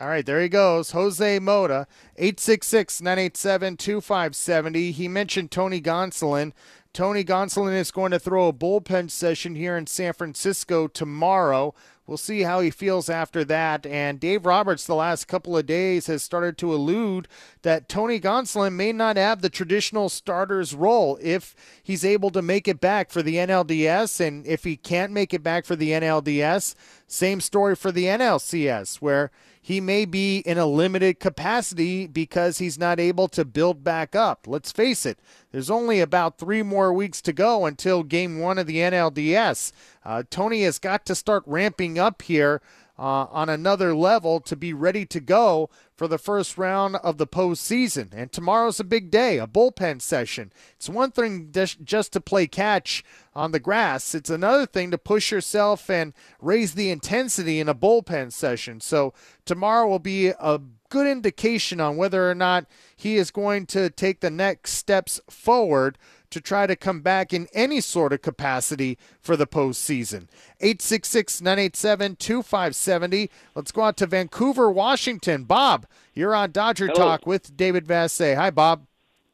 All 0.00 0.08
right, 0.08 0.24
there 0.24 0.40
he 0.40 0.48
goes. 0.48 0.92
Jose 0.92 1.38
Mota, 1.38 1.86
866 2.16 3.02
987 3.02 3.76
2570. 3.76 4.90
He 4.90 5.06
mentioned 5.06 5.50
Tony 5.50 5.82
Gonsolin. 5.82 6.52
Tony 6.92 7.24
Gonsolin 7.24 7.72
is 7.72 7.90
going 7.90 8.12
to 8.12 8.18
throw 8.18 8.48
a 8.48 8.52
bullpen 8.52 9.10
session 9.10 9.54
here 9.54 9.78
in 9.78 9.86
San 9.86 10.12
Francisco 10.12 10.86
tomorrow. 10.86 11.74
We'll 12.06 12.18
see 12.18 12.42
how 12.42 12.60
he 12.60 12.70
feels 12.70 13.08
after 13.08 13.46
that. 13.46 13.86
And 13.86 14.20
Dave 14.20 14.44
Roberts, 14.44 14.84
the 14.84 14.94
last 14.94 15.26
couple 15.26 15.56
of 15.56 15.64
days, 15.64 16.06
has 16.08 16.22
started 16.22 16.58
to 16.58 16.74
allude 16.74 17.28
that 17.62 17.88
Tony 17.88 18.20
Gonsolin 18.20 18.74
may 18.74 18.92
not 18.92 19.16
have 19.16 19.40
the 19.40 19.48
traditional 19.48 20.10
starter's 20.10 20.74
role 20.74 21.18
if 21.22 21.54
he's 21.82 22.04
able 22.04 22.28
to 22.28 22.42
make 22.42 22.68
it 22.68 22.78
back 22.78 23.10
for 23.10 23.22
the 23.22 23.36
NLDS. 23.36 24.20
And 24.20 24.46
if 24.46 24.64
he 24.64 24.76
can't 24.76 25.12
make 25.12 25.32
it 25.32 25.42
back 25.42 25.64
for 25.64 25.76
the 25.76 25.92
NLDS, 25.92 26.74
same 27.12 27.42
story 27.42 27.76
for 27.76 27.92
the 27.92 28.06
NLCS, 28.06 28.96
where 28.96 29.30
he 29.60 29.80
may 29.80 30.06
be 30.06 30.38
in 30.38 30.56
a 30.56 30.66
limited 30.66 31.20
capacity 31.20 32.06
because 32.06 32.56
he's 32.56 32.78
not 32.78 32.98
able 32.98 33.28
to 33.28 33.44
build 33.44 33.84
back 33.84 34.16
up. 34.16 34.46
Let's 34.48 34.72
face 34.72 35.04
it, 35.04 35.18
there's 35.50 35.70
only 35.70 36.00
about 36.00 36.38
three 36.38 36.62
more 36.62 36.92
weeks 36.92 37.20
to 37.22 37.32
go 37.34 37.66
until 37.66 38.02
game 38.02 38.38
one 38.38 38.58
of 38.58 38.66
the 38.66 38.78
NLDS. 38.78 39.72
Uh, 40.04 40.22
Tony 40.30 40.62
has 40.62 40.78
got 40.78 41.04
to 41.04 41.14
start 41.14 41.44
ramping 41.46 41.98
up 41.98 42.22
here 42.22 42.62
uh, 42.98 43.26
on 43.30 43.48
another 43.48 43.94
level 43.94 44.40
to 44.40 44.56
be 44.56 44.72
ready 44.72 45.04
to 45.06 45.20
go 45.20 45.68
for 46.02 46.08
the 46.08 46.18
first 46.18 46.58
round 46.58 46.96
of 46.96 47.16
the 47.16 47.28
postseason. 47.28 48.08
And 48.12 48.32
tomorrow's 48.32 48.80
a 48.80 48.84
big 48.84 49.08
day, 49.08 49.38
a 49.38 49.46
bullpen 49.46 50.02
session. 50.02 50.52
It's 50.74 50.88
one 50.88 51.12
thing 51.12 51.52
just 51.52 52.12
to 52.12 52.20
play 52.20 52.48
catch 52.48 53.04
on 53.36 53.52
the 53.52 53.60
grass, 53.60 54.12
it's 54.12 54.28
another 54.28 54.66
thing 54.66 54.90
to 54.90 54.98
push 54.98 55.30
yourself 55.30 55.88
and 55.88 56.12
raise 56.40 56.74
the 56.74 56.90
intensity 56.90 57.60
in 57.60 57.68
a 57.68 57.74
bullpen 57.74 58.32
session. 58.32 58.80
So 58.80 59.14
tomorrow 59.44 59.86
will 59.86 60.00
be 60.00 60.30
a 60.30 60.60
good 60.92 61.06
indication 61.06 61.80
on 61.80 61.96
whether 61.96 62.30
or 62.30 62.34
not 62.34 62.66
he 62.94 63.16
is 63.16 63.30
going 63.30 63.64
to 63.64 63.88
take 63.88 64.20
the 64.20 64.30
next 64.30 64.72
steps 64.72 65.22
forward 65.30 65.96
to 66.28 66.38
try 66.38 66.66
to 66.66 66.76
come 66.76 67.00
back 67.00 67.32
in 67.32 67.48
any 67.54 67.80
sort 67.80 68.12
of 68.12 68.20
capacity 68.20 68.98
for 69.18 69.34
the 69.34 69.46
postseason. 69.46 70.28
866 70.60 71.40
987 71.40 72.16
2570. 72.16 73.30
Let's 73.54 73.72
go 73.72 73.82
out 73.84 73.96
to 73.96 74.06
Vancouver, 74.06 74.70
Washington. 74.70 75.44
Bob, 75.44 75.86
you're 76.12 76.34
on 76.34 76.50
Dodger 76.52 76.88
Hello. 76.88 76.98
Talk 76.98 77.26
with 77.26 77.56
David 77.56 77.86
Vassegh. 77.86 78.36
Hi, 78.36 78.50
Bob. 78.50 78.84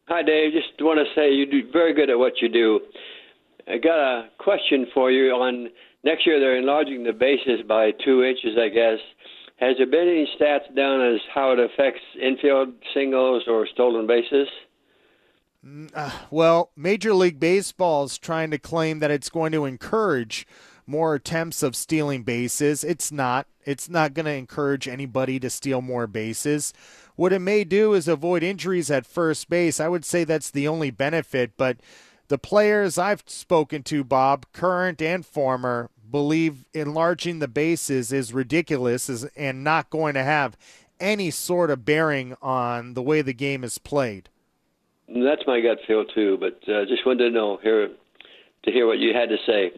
Hi, 0.06 0.22
Dave. 0.22 0.52
Just 0.52 0.68
want 0.80 1.00
to 1.00 1.12
say 1.20 1.32
you 1.32 1.44
do 1.44 1.68
very 1.72 1.92
good 1.92 2.08
at 2.08 2.18
what 2.20 2.34
you 2.40 2.48
do. 2.48 2.78
I 3.66 3.78
got 3.78 3.98
a 3.98 4.28
question 4.38 4.86
for 4.94 5.10
you 5.10 5.32
on 5.32 5.70
next 6.04 6.24
year. 6.24 6.38
They're 6.38 6.56
enlarging 6.56 7.02
the 7.02 7.12
bases 7.12 7.62
by 7.66 7.90
two 8.04 8.22
inches, 8.22 8.56
I 8.56 8.68
guess. 8.68 8.98
Has 9.58 9.76
there 9.76 9.86
been 9.86 10.08
any 10.08 10.28
stats 10.38 10.74
down 10.74 11.00
as 11.00 11.20
how 11.34 11.52
it 11.52 11.58
affects 11.58 12.00
infield 12.20 12.74
singles 12.94 13.42
or 13.48 13.66
stolen 13.66 14.06
bases? 14.06 14.48
Uh, 15.94 16.12
well, 16.30 16.70
Major 16.76 17.12
League 17.12 17.40
Baseball 17.40 18.04
is 18.04 18.18
trying 18.18 18.52
to 18.52 18.58
claim 18.58 19.00
that 19.00 19.10
it's 19.10 19.28
going 19.28 19.50
to 19.52 19.64
encourage 19.64 20.46
more 20.86 21.16
attempts 21.16 21.62
of 21.62 21.74
stealing 21.74 22.22
bases. 22.22 22.84
It's 22.84 23.10
not. 23.10 23.48
It's 23.64 23.88
not 23.88 24.14
going 24.14 24.26
to 24.26 24.32
encourage 24.32 24.86
anybody 24.86 25.40
to 25.40 25.50
steal 25.50 25.82
more 25.82 26.06
bases. 26.06 26.72
What 27.16 27.32
it 27.32 27.40
may 27.40 27.64
do 27.64 27.94
is 27.94 28.06
avoid 28.06 28.44
injuries 28.44 28.90
at 28.92 29.04
first 29.04 29.50
base. 29.50 29.80
I 29.80 29.88
would 29.88 30.04
say 30.04 30.22
that's 30.22 30.50
the 30.50 30.68
only 30.68 30.90
benefit, 30.90 31.52
but 31.56 31.78
the 32.28 32.38
players 32.38 32.96
I've 32.96 33.24
spoken 33.26 33.82
to, 33.84 34.04
Bob, 34.04 34.46
current 34.52 35.02
and 35.02 35.26
former, 35.26 35.90
believe 36.10 36.64
enlarging 36.74 37.38
the 37.38 37.48
bases 37.48 38.12
is 38.12 38.32
ridiculous 38.32 39.24
and 39.36 39.64
not 39.64 39.90
going 39.90 40.14
to 40.14 40.22
have 40.22 40.56
any 41.00 41.30
sort 41.30 41.70
of 41.70 41.84
bearing 41.84 42.34
on 42.42 42.94
the 42.94 43.02
way 43.02 43.22
the 43.22 43.32
game 43.32 43.64
is 43.64 43.78
played. 43.78 44.28
That's 45.08 45.42
my 45.46 45.60
gut 45.60 45.78
feel 45.86 46.04
too, 46.04 46.36
but 46.38 46.60
uh, 46.68 46.84
just 46.84 47.06
wanted 47.06 47.24
to 47.24 47.30
know 47.30 47.58
hear 47.62 47.88
to 48.64 48.72
hear 48.72 48.86
what 48.86 48.98
you 48.98 49.14
had 49.14 49.28
to 49.30 49.36
say. 49.46 49.72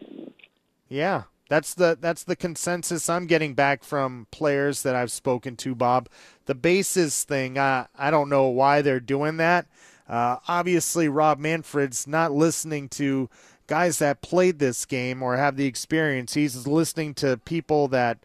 Yeah, 0.89 1.23
that's 1.47 1.73
the 1.73 1.97
that's 1.99 2.23
the 2.23 2.35
consensus 2.35 3.09
I'm 3.09 3.27
getting 3.27 3.53
back 3.53 3.83
from 3.83 4.27
players 4.31 4.83
that 4.83 4.95
I've 4.95 5.11
spoken 5.11 5.55
to, 5.57 5.73
Bob. 5.75 6.09
The 6.45 6.55
bases 6.55 7.23
thing, 7.23 7.57
I 7.57 7.87
I 7.97 8.11
don't 8.11 8.29
know 8.29 8.47
why 8.47 8.81
they're 8.81 8.99
doing 8.99 9.37
that. 9.37 9.67
Uh, 10.09 10.37
obviously, 10.49 11.07
Rob 11.07 11.39
Manfred's 11.39 12.05
not 12.05 12.33
listening 12.33 12.89
to 12.89 13.29
guys 13.71 13.99
that 13.99 14.21
played 14.21 14.59
this 14.59 14.85
game 14.85 15.23
or 15.23 15.37
have 15.37 15.55
the 15.55 15.65
experience. 15.65 16.33
He's 16.33 16.67
listening 16.67 17.13
to 17.13 17.37
people 17.37 17.87
that 17.87 18.17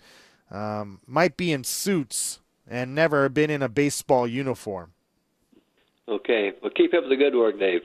um, 0.50 0.98
might 1.06 1.37
be 1.37 1.52
in 1.52 1.62
suits 1.62 2.40
and 2.66 2.96
never 2.96 3.28
been 3.28 3.48
in 3.48 3.62
a 3.62 3.68
baseball 3.68 4.26
uniform. 4.26 4.92
Okay. 6.09 6.52
Well, 6.61 6.72
keep 6.74 6.92
up 6.94 7.04
the 7.09 7.14
good 7.14 7.37
work, 7.37 7.61
Dave. 7.61 7.82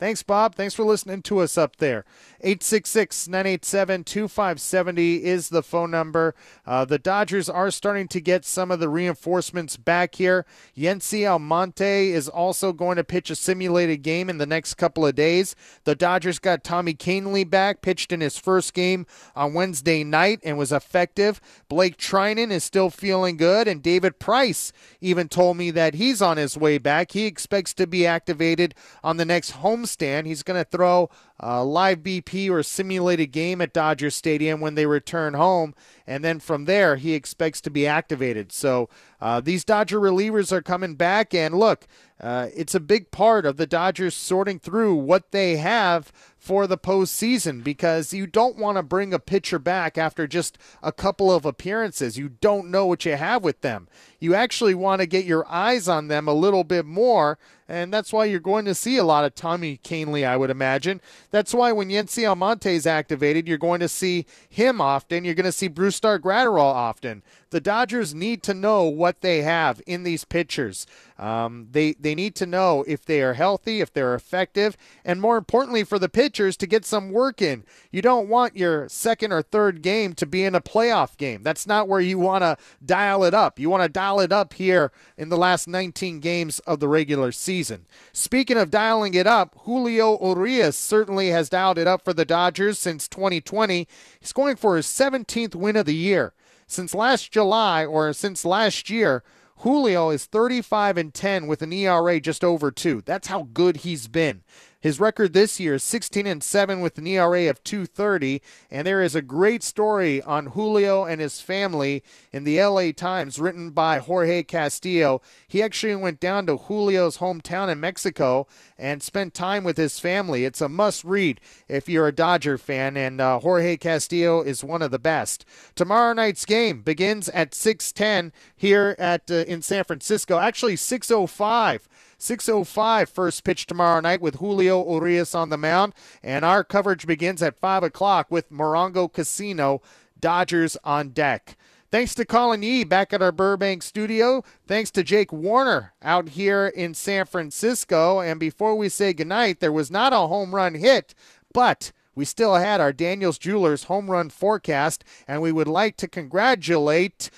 Thanks, 0.00 0.22
Bob. 0.22 0.54
Thanks 0.54 0.72
for 0.72 0.82
listening 0.82 1.20
to 1.24 1.40
us 1.40 1.58
up 1.58 1.76
there. 1.76 2.06
866 2.40 3.28
987 3.28 4.04
2570 4.04 5.24
is 5.24 5.50
the 5.50 5.62
phone 5.62 5.90
number. 5.90 6.34
Uh, 6.64 6.86
the 6.86 6.98
Dodgers 6.98 7.50
are 7.50 7.70
starting 7.70 8.08
to 8.08 8.18
get 8.18 8.46
some 8.46 8.70
of 8.70 8.80
the 8.80 8.88
reinforcements 8.88 9.76
back 9.76 10.14
here. 10.14 10.46
Yency 10.74 11.30
Almonte 11.30 12.08
is 12.08 12.30
also 12.30 12.72
going 12.72 12.96
to 12.96 13.04
pitch 13.04 13.28
a 13.28 13.36
simulated 13.36 14.00
game 14.02 14.30
in 14.30 14.38
the 14.38 14.46
next 14.46 14.76
couple 14.76 15.04
of 15.04 15.14
days. 15.14 15.54
The 15.84 15.94
Dodgers 15.94 16.38
got 16.38 16.64
Tommy 16.64 16.94
Kahnle 16.94 17.50
back, 17.50 17.82
pitched 17.82 18.10
in 18.10 18.22
his 18.22 18.38
first 18.38 18.72
game 18.72 19.04
on 19.36 19.52
Wednesday 19.52 20.02
night 20.02 20.40
and 20.42 20.56
was 20.56 20.72
effective. 20.72 21.42
Blake 21.68 21.98
Treinen 21.98 22.50
is 22.50 22.64
still 22.64 22.88
feeling 22.88 23.36
good, 23.36 23.68
and 23.68 23.82
David 23.82 24.18
Price 24.18 24.72
even 25.02 25.28
told 25.28 25.58
me 25.58 25.70
that 25.72 25.92
he's 25.92 26.22
on 26.22 26.38
his 26.38 26.56
way 26.56 26.78
back. 26.78 27.12
He 27.12 27.26
expects 27.26 27.74
to 27.74 27.86
be 27.86 28.06
activated 28.06 28.74
on 29.04 29.18
the 29.18 29.26
next 29.26 29.50
homestand. 29.96 30.26
He's 30.26 30.42
going 30.42 30.62
to 30.62 30.68
throw 30.68 31.10
a 31.38 31.64
live 31.64 31.98
BP 31.98 32.50
or 32.50 32.62
simulated 32.62 33.32
game 33.32 33.60
at 33.60 33.72
Dodger 33.72 34.10
Stadium 34.10 34.60
when 34.60 34.74
they 34.74 34.86
return 34.86 35.34
home. 35.34 35.74
And 36.06 36.24
then 36.24 36.40
from 36.40 36.64
there, 36.64 36.96
he 36.96 37.14
expects 37.14 37.60
to 37.62 37.70
be 37.70 37.86
activated. 37.86 38.52
So 38.52 38.88
uh, 39.20 39.40
these 39.40 39.64
Dodger 39.64 40.00
relievers 40.00 40.52
are 40.52 40.62
coming 40.62 40.94
back. 40.94 41.34
And 41.34 41.54
look, 41.54 41.86
uh, 42.20 42.48
it's 42.54 42.74
a 42.74 42.80
big 42.80 43.10
part 43.10 43.46
of 43.46 43.56
the 43.56 43.66
Dodgers 43.66 44.14
sorting 44.14 44.58
through 44.58 44.94
what 44.94 45.30
they 45.30 45.56
have 45.56 46.12
for 46.40 46.66
the 46.66 46.78
postseason 46.78 47.62
because 47.62 48.14
you 48.14 48.26
don't 48.26 48.56
want 48.56 48.78
to 48.78 48.82
bring 48.82 49.12
a 49.12 49.18
pitcher 49.18 49.58
back 49.58 49.98
after 49.98 50.26
just 50.26 50.56
a 50.82 50.90
couple 50.90 51.30
of 51.30 51.44
appearances. 51.44 52.16
You 52.16 52.30
don't 52.30 52.70
know 52.70 52.86
what 52.86 53.04
you 53.04 53.14
have 53.14 53.44
with 53.44 53.60
them. 53.60 53.88
You 54.18 54.34
actually 54.34 54.74
want 54.74 55.02
to 55.02 55.06
get 55.06 55.26
your 55.26 55.46
eyes 55.48 55.86
on 55.86 56.08
them 56.08 56.26
a 56.26 56.32
little 56.32 56.64
bit 56.64 56.86
more, 56.86 57.38
and 57.68 57.92
that's 57.92 58.10
why 58.10 58.24
you're 58.24 58.40
going 58.40 58.64
to 58.64 58.74
see 58.74 58.96
a 58.96 59.04
lot 59.04 59.26
of 59.26 59.34
Tommy 59.34 59.78
Kahnle, 59.84 60.26
I 60.26 60.38
would 60.38 60.50
imagine. 60.50 61.02
That's 61.30 61.52
why 61.52 61.72
when 61.72 61.90
Yency 61.90 62.26
Almonte 62.26 62.74
is 62.74 62.86
activated, 62.86 63.46
you're 63.46 63.58
going 63.58 63.80
to 63.80 63.88
see 63.88 64.24
him 64.48 64.80
often. 64.80 65.26
You're 65.26 65.34
going 65.34 65.44
to 65.44 65.52
see 65.52 65.68
Brusdar 65.68 66.18
Graterol 66.20 66.58
often. 66.58 67.22
The 67.50 67.60
Dodgers 67.60 68.14
need 68.14 68.44
to 68.44 68.54
know 68.54 68.84
what 68.84 69.22
they 69.22 69.42
have 69.42 69.82
in 69.84 70.04
these 70.04 70.24
pitchers. 70.24 70.86
Um, 71.18 71.66
they 71.72 71.92
they 71.94 72.14
need 72.14 72.34
to 72.36 72.46
know 72.46 72.84
if 72.86 73.04
they 73.04 73.20
are 73.22 73.34
healthy, 73.34 73.80
if 73.80 73.92
they're 73.92 74.14
effective, 74.14 74.76
and 75.04 75.20
more 75.20 75.36
importantly 75.36 75.82
for 75.82 75.98
the 75.98 76.08
pitchers 76.08 76.56
to 76.58 76.66
get 76.66 76.84
some 76.84 77.10
work 77.10 77.42
in. 77.42 77.64
You 77.90 78.02
don't 78.02 78.28
want 78.28 78.56
your 78.56 78.88
second 78.88 79.32
or 79.32 79.42
third 79.42 79.82
game 79.82 80.14
to 80.14 80.26
be 80.26 80.44
in 80.44 80.54
a 80.54 80.60
playoff 80.60 81.16
game. 81.16 81.42
That's 81.42 81.66
not 81.66 81.88
where 81.88 82.00
you 82.00 82.18
want 82.18 82.42
to 82.42 82.56
dial 82.84 83.24
it 83.24 83.34
up. 83.34 83.58
You 83.58 83.68
want 83.68 83.82
to 83.82 83.88
dial 83.88 84.20
it 84.20 84.32
up 84.32 84.54
here 84.54 84.92
in 85.18 85.28
the 85.28 85.36
last 85.36 85.66
19 85.66 86.20
games 86.20 86.60
of 86.60 86.78
the 86.78 86.88
regular 86.88 87.32
season. 87.32 87.86
Speaking 88.12 88.56
of 88.56 88.70
dialing 88.70 89.14
it 89.14 89.26
up, 89.26 89.56
Julio 89.64 90.18
Urias 90.24 90.78
certainly 90.78 91.28
has 91.28 91.50
dialed 91.50 91.78
it 91.78 91.88
up 91.88 92.02
for 92.04 92.12
the 92.12 92.24
Dodgers 92.24 92.78
since 92.78 93.08
2020. 93.08 93.88
He's 94.20 94.32
going 94.32 94.56
for 94.56 94.76
his 94.76 94.86
17th 94.86 95.54
win 95.56 95.76
of 95.76 95.86
the 95.86 95.94
year. 95.94 96.32
Since 96.70 96.94
last 96.94 97.32
July 97.32 97.84
or 97.84 98.12
since 98.12 98.44
last 98.44 98.88
year, 98.90 99.24
Julio 99.58 100.10
is 100.10 100.26
35 100.26 100.98
and 100.98 101.12
10 101.12 101.48
with 101.48 101.62
an 101.62 101.72
ERA 101.72 102.20
just 102.20 102.44
over 102.44 102.70
2. 102.70 103.02
That's 103.04 103.26
how 103.26 103.48
good 103.52 103.78
he's 103.78 104.06
been. 104.06 104.42
His 104.80 104.98
record 104.98 105.34
this 105.34 105.60
year 105.60 105.74
is 105.74 105.84
16 105.84 106.26
and 106.26 106.42
7 106.42 106.80
with 106.80 106.96
an 106.96 107.06
ERA 107.06 107.50
of 107.50 107.62
230, 107.64 108.40
and 108.70 108.86
there 108.86 109.02
is 109.02 109.14
a 109.14 109.20
great 109.20 109.62
story 109.62 110.22
on 110.22 110.46
Julio 110.46 111.04
and 111.04 111.20
his 111.20 111.38
family 111.38 112.02
in 112.32 112.44
the 112.44 112.62
LA 112.62 112.92
Times 112.92 113.38
written 113.38 113.72
by 113.72 113.98
Jorge 113.98 114.42
Castillo. 114.42 115.20
He 115.46 115.62
actually 115.62 115.96
went 115.96 116.18
down 116.18 116.46
to 116.46 116.58
Julio's 116.66 117.18
hometown 117.18 117.70
in 117.70 117.78
Mexico 117.78 118.46
and 118.78 119.02
spent 119.02 119.34
time 119.34 119.64
with 119.64 119.76
his 119.76 119.98
family. 119.98 120.46
It's 120.46 120.62
a 120.62 120.68
must 120.68 121.04
read 121.04 121.42
if 121.68 121.86
you're 121.86 122.08
a 122.08 122.12
Dodger 122.12 122.56
fan, 122.56 122.96
and 122.96 123.20
uh, 123.20 123.38
Jorge 123.38 123.76
Castillo 123.76 124.40
is 124.40 124.64
one 124.64 124.80
of 124.80 124.90
the 124.90 124.98
best. 124.98 125.44
Tomorrow 125.74 126.14
night's 126.14 126.46
game 126.46 126.80
begins 126.80 127.28
at 127.28 127.50
6:10 127.50 128.32
here 128.56 128.96
at 128.98 129.30
uh, 129.30 129.44
in 129.46 129.60
San 129.60 129.84
Francisco. 129.84 130.38
Actually 130.38 130.76
6:05 130.76 131.80
6.05 132.20 133.08
first 133.08 133.44
pitch 133.44 133.66
tomorrow 133.66 134.00
night 134.00 134.20
with 134.20 134.36
Julio 134.36 134.88
Urias 134.92 135.34
on 135.34 135.48
the 135.48 135.56
mound. 135.56 135.94
And 136.22 136.44
our 136.44 136.62
coverage 136.62 137.06
begins 137.06 137.42
at 137.42 137.58
5 137.58 137.82
o'clock 137.82 138.30
with 138.30 138.52
Morongo 138.52 139.12
Casino, 139.12 139.82
Dodgers 140.18 140.76
on 140.84 141.10
deck. 141.10 141.56
Thanks 141.90 142.14
to 142.14 142.24
Colin 142.24 142.62
Yee 142.62 142.84
back 142.84 143.12
at 143.12 143.20
our 143.20 143.32
Burbank 143.32 143.82
studio. 143.82 144.44
Thanks 144.68 144.92
to 144.92 145.02
Jake 145.02 145.32
Warner 145.32 145.92
out 146.02 146.30
here 146.30 146.68
in 146.68 146.94
San 146.94 147.26
Francisco. 147.26 148.20
And 148.20 148.38
before 148.38 148.76
we 148.76 148.88
say 148.88 149.12
goodnight, 149.12 149.58
there 149.58 149.72
was 149.72 149.90
not 149.90 150.12
a 150.12 150.28
home 150.28 150.54
run 150.54 150.74
hit, 150.74 151.14
but 151.52 151.90
we 152.14 152.24
still 152.24 152.54
had 152.54 152.80
our 152.80 152.92
Daniels 152.92 153.38
Jewelers 153.38 153.84
home 153.84 154.10
run 154.10 154.30
forecast, 154.30 155.02
and 155.26 155.40
we 155.40 155.52
would 155.52 155.66
like 155.66 155.96
to 155.96 156.06
congratulate 156.06 157.30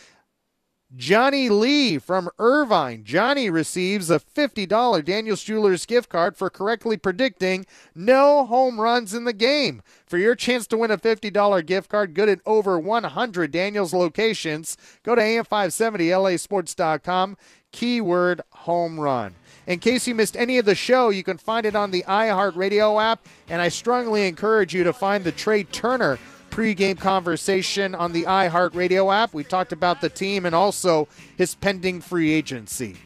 Johnny 0.95 1.49
Lee 1.49 1.97
from 1.97 2.29
Irvine. 2.39 3.05
Johnny 3.05 3.49
receives 3.49 4.11
a 4.11 4.21
$50 4.21 5.03
Daniels 5.03 5.43
Jewelers 5.43 5.87
gift 5.87 6.11
card 6.11 6.37
for 6.37 6.51
correctly 6.51 6.99
predicting 6.99 7.65
no 7.95 8.45
home 8.45 8.79
runs 8.79 9.15
in 9.15 9.25
the 9.25 9.33
game. 9.33 9.81
For 10.05 10.19
your 10.19 10.35
chance 10.35 10.67
to 10.67 10.77
win 10.77 10.91
a 10.91 10.99
$50 10.99 11.65
gift 11.65 11.89
card 11.89 12.13
good 12.13 12.29
at 12.29 12.43
over 12.45 12.79
100 12.79 13.51
Daniels 13.51 13.95
locations, 13.95 14.77
go 15.03 15.15
to 15.15 15.23
AM570LASports.com, 15.23 17.39
keyword 17.73 18.43
home 18.51 19.01
run. 19.01 19.35
In 19.67 19.79
case 19.79 20.07
you 20.07 20.15
missed 20.15 20.37
any 20.37 20.59
of 20.59 20.67
the 20.67 20.75
show, 20.75 21.09
you 21.09 21.23
can 21.23 21.39
find 21.39 21.65
it 21.65 21.75
on 21.75 21.91
the 21.91 22.03
iHeartRadio 22.03 23.03
app, 23.03 23.27
and 23.49 23.63
I 23.63 23.69
strongly 23.69 24.29
encourage 24.29 24.75
you 24.75 24.85
to 24.85 24.93
find 24.93 25.25
the 25.25 25.33
Trea 25.33 25.65
Turner 25.65 26.19
pregame 26.53 26.99
conversation 26.99 27.95
on 27.95 28.13
the 28.13 28.25
iHeartRadio 28.25 29.13
app. 29.13 29.33
We 29.33 29.43
talked 29.43 29.73
about 29.73 30.03
the 30.03 30.11
team 30.11 30.45
and 30.45 30.55
also 30.55 31.09
his 31.37 31.55
pending 31.55 32.03
free 32.03 32.31
agency. 32.31 32.97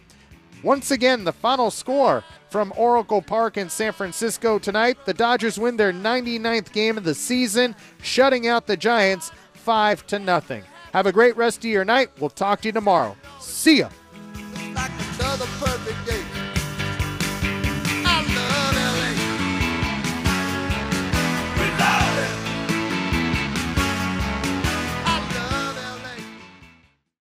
Once 0.64 0.90
again, 0.90 1.22
the 1.22 1.32
final 1.32 1.70
score 1.70 2.24
from 2.50 2.72
Oracle 2.76 3.22
Park 3.22 3.56
in 3.56 3.70
San 3.70 3.92
Francisco 3.92 4.59
tonight. 4.59 4.98
The 5.06 5.14
Dodgers 5.14 5.61
win 5.61 5.76
their 5.76 5.92
99th 5.92 6.72
game 6.72 6.98
of 6.98 7.04
the 7.04 7.14
season, 7.14 7.76
shutting 8.02 8.48
out 8.48 8.66
the 8.66 8.76
Giants 8.76 9.30
5 9.54 10.06
to 10.09 10.18
nothing. 10.18 10.64
Have 10.92 11.06
a 11.06 11.12
great 11.12 11.37
rest 11.37 11.59
of 11.59 11.66
your 11.66 11.85
night. 11.85 12.11
We'll 12.18 12.30
talk 12.30 12.62
to 12.62 12.68
you 12.68 12.72
tomorrow. 12.72 13.16
See 13.38 13.78
ya. 13.78 13.90